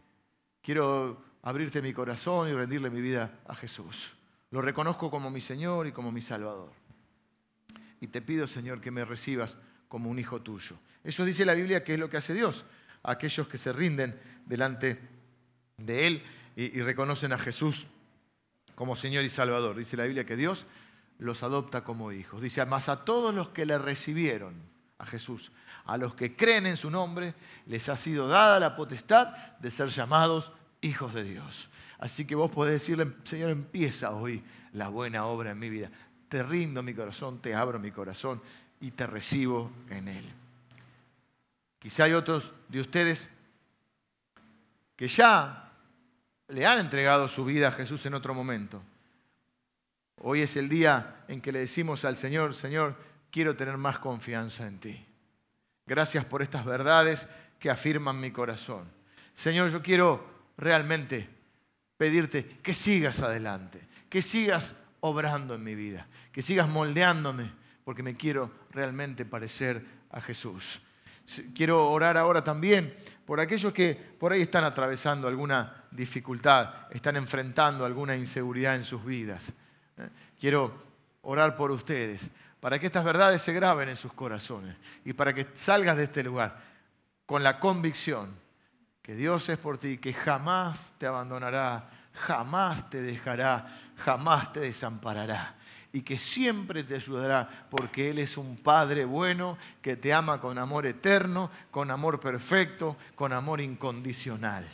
[0.62, 4.14] Quiero abrirte mi corazón y rendirle mi vida a Jesús.
[4.50, 6.82] Lo reconozco como mi Señor y como mi Salvador
[8.02, 10.76] y te pido, Señor, que me recibas como un hijo tuyo.
[11.04, 12.64] Eso dice la Biblia que es lo que hace Dios.
[13.04, 14.98] Aquellos que se rinden delante
[15.76, 16.22] de Él
[16.56, 17.86] y, reconocen a Jesús
[18.74, 19.76] como Señor y Salvador.
[19.76, 20.66] Dice la Biblia que Dios
[21.20, 22.42] los adopta como hijos.
[22.42, 24.54] Dice, más a todos los que le recibieron
[24.98, 25.52] a Jesús,
[25.84, 27.36] a los que creen en su nombre,
[27.66, 29.28] les ha sido dada la potestad
[29.60, 30.50] de ser llamados
[30.82, 31.70] hijos de Dios.
[31.98, 35.90] Así que vos podés decirle, Señor, empieza hoy la buena obra en mi vida
[36.32, 38.40] te rindo mi corazón, te abro mi corazón
[38.80, 40.24] y te recibo en él.
[41.78, 43.28] Quizá hay otros de ustedes
[44.96, 45.70] que ya
[46.48, 48.82] le han entregado su vida a Jesús en otro momento.
[50.22, 52.96] Hoy es el día en que le decimos al Señor, Señor,
[53.30, 55.04] quiero tener más confianza en ti.
[55.84, 57.28] Gracias por estas verdades
[57.58, 58.90] que afirman mi corazón.
[59.34, 61.28] Señor, yo quiero realmente
[61.96, 67.50] pedirte que sigas adelante, que sigas obrando en mi vida, que sigas moldeándome,
[67.84, 70.80] porque me quiero realmente parecer a Jesús.
[71.54, 72.94] Quiero orar ahora también
[73.24, 79.04] por aquellos que por ahí están atravesando alguna dificultad, están enfrentando alguna inseguridad en sus
[79.04, 79.52] vidas.
[79.96, 80.08] ¿eh?
[80.38, 80.82] Quiero
[81.22, 82.28] orar por ustedes,
[82.60, 86.22] para que estas verdades se graben en sus corazones y para que salgas de este
[86.22, 86.58] lugar
[87.26, 88.36] con la convicción
[89.02, 95.56] que Dios es por ti, que jamás te abandonará, jamás te dejará, jamás te desamparará
[95.92, 100.58] y que siempre te ayudará porque Él es un Padre bueno que te ama con
[100.58, 104.66] amor eterno, con amor perfecto, con amor incondicional.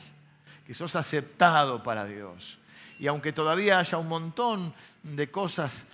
[0.65, 2.59] Que sos aceptado para Dios.
[3.01, 4.73] Y aunque todavía haya un montón
[5.03, 5.87] de cosas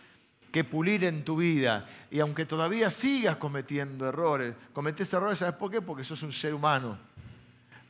[0.52, 5.70] que pulir en tu vida y aunque todavía sigas cometiendo errores, cometes errores, ¿sabes por
[5.70, 5.80] qué?
[5.80, 6.98] Porque sos un ser humano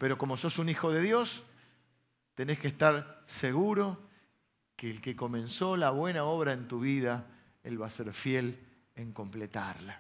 [0.05, 1.43] pero como sos un hijo de Dios,
[2.35, 4.03] tenés que estar seguro
[4.77, 7.25] que el que comenzó la buena obra en tu vida,
[7.63, 8.61] Él va a ser fiel
[8.97, 9.99] en completarla.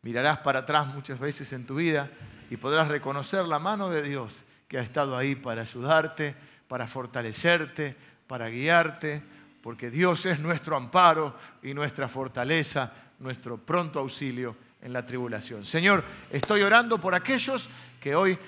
[0.00, 2.08] Mirarás para atrás muchas veces en tu vida
[2.48, 6.34] y podrás reconocer la mano de Dios que ha estado ahí para ayudarte,
[6.66, 7.94] para fortalecerte,
[8.26, 9.22] para guiarte,
[9.60, 15.66] porque Dios es nuestro amparo y nuestra fortaleza, nuestro pronto auxilio en la tribulación.
[15.66, 17.68] Señor, estoy orando por aquellos
[18.00, 18.38] que hoy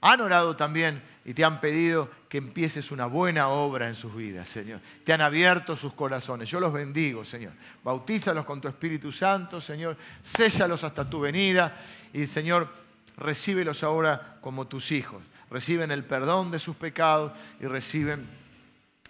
[0.00, 4.48] han orado también y te han pedido que empieces una buena obra en sus vidas,
[4.48, 4.80] Señor.
[5.04, 6.48] Te han abierto sus corazones.
[6.48, 7.52] Yo los bendigo, Señor.
[7.82, 9.96] Bautízalos con tu Espíritu Santo, Señor.
[10.22, 11.76] Séllalos hasta tu venida
[12.12, 12.72] y, Señor,
[13.16, 15.22] recíbelos ahora como tus hijos.
[15.50, 18.28] Reciben el perdón de sus pecados y reciben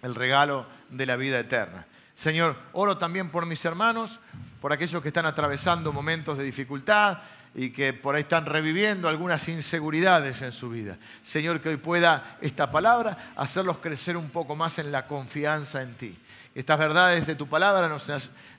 [0.01, 1.85] el regalo de la vida eterna.
[2.13, 4.19] Señor, oro también por mis hermanos,
[4.59, 7.19] por aquellos que están atravesando momentos de dificultad,
[7.55, 10.97] y que por ahí están reviviendo algunas inseguridades en su vida.
[11.21, 15.95] Señor, que hoy pueda esta palabra hacerlos crecer un poco más en la confianza en
[15.95, 16.17] ti.
[16.53, 18.11] Estas verdades de tu palabra nos,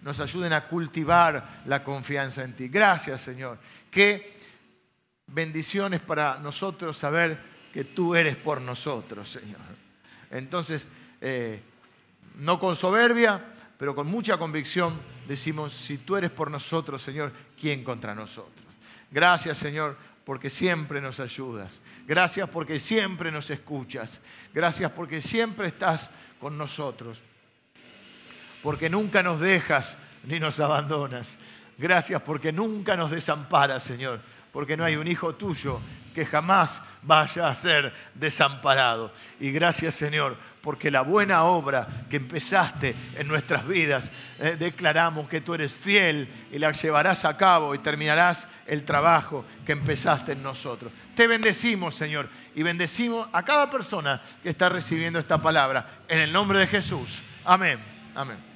[0.03, 2.68] nos ayuden a cultivar la confianza en ti.
[2.68, 3.59] Gracias, Señor.
[3.91, 4.38] Qué
[5.26, 7.38] bendiciones para nosotros saber
[7.72, 9.61] que tú eres por nosotros, Señor.
[10.30, 10.86] Entonces,
[11.20, 11.62] eh,
[12.36, 13.45] no con soberbia,
[13.78, 18.60] pero con mucha convicción decimos, si tú eres por nosotros, Señor, ¿quién contra nosotros?
[19.11, 21.81] Gracias, Señor, porque siempre nos ayudas.
[22.07, 24.21] Gracias porque siempre nos escuchas.
[24.55, 27.23] Gracias porque siempre estás con nosotros.
[28.63, 31.37] Porque nunca nos dejas ni nos abandonas.
[31.79, 34.21] Gracias porque nunca nos desamparas, Señor.
[34.53, 35.81] Porque no hay un hijo tuyo
[36.15, 39.13] que jamás vaya a ser desamparado.
[39.39, 45.41] Y gracias, Señor, porque la buena obra que empezaste en nuestras vidas, eh, declaramos que
[45.41, 50.43] tú eres fiel y la llevarás a cabo y terminarás el trabajo que empezaste en
[50.43, 50.93] nosotros.
[51.15, 56.01] Te bendecimos, Señor, y bendecimos a cada persona que está recibiendo esta palabra.
[56.09, 57.21] En el nombre de Jesús.
[57.45, 57.79] Amén.
[58.15, 58.50] Amén.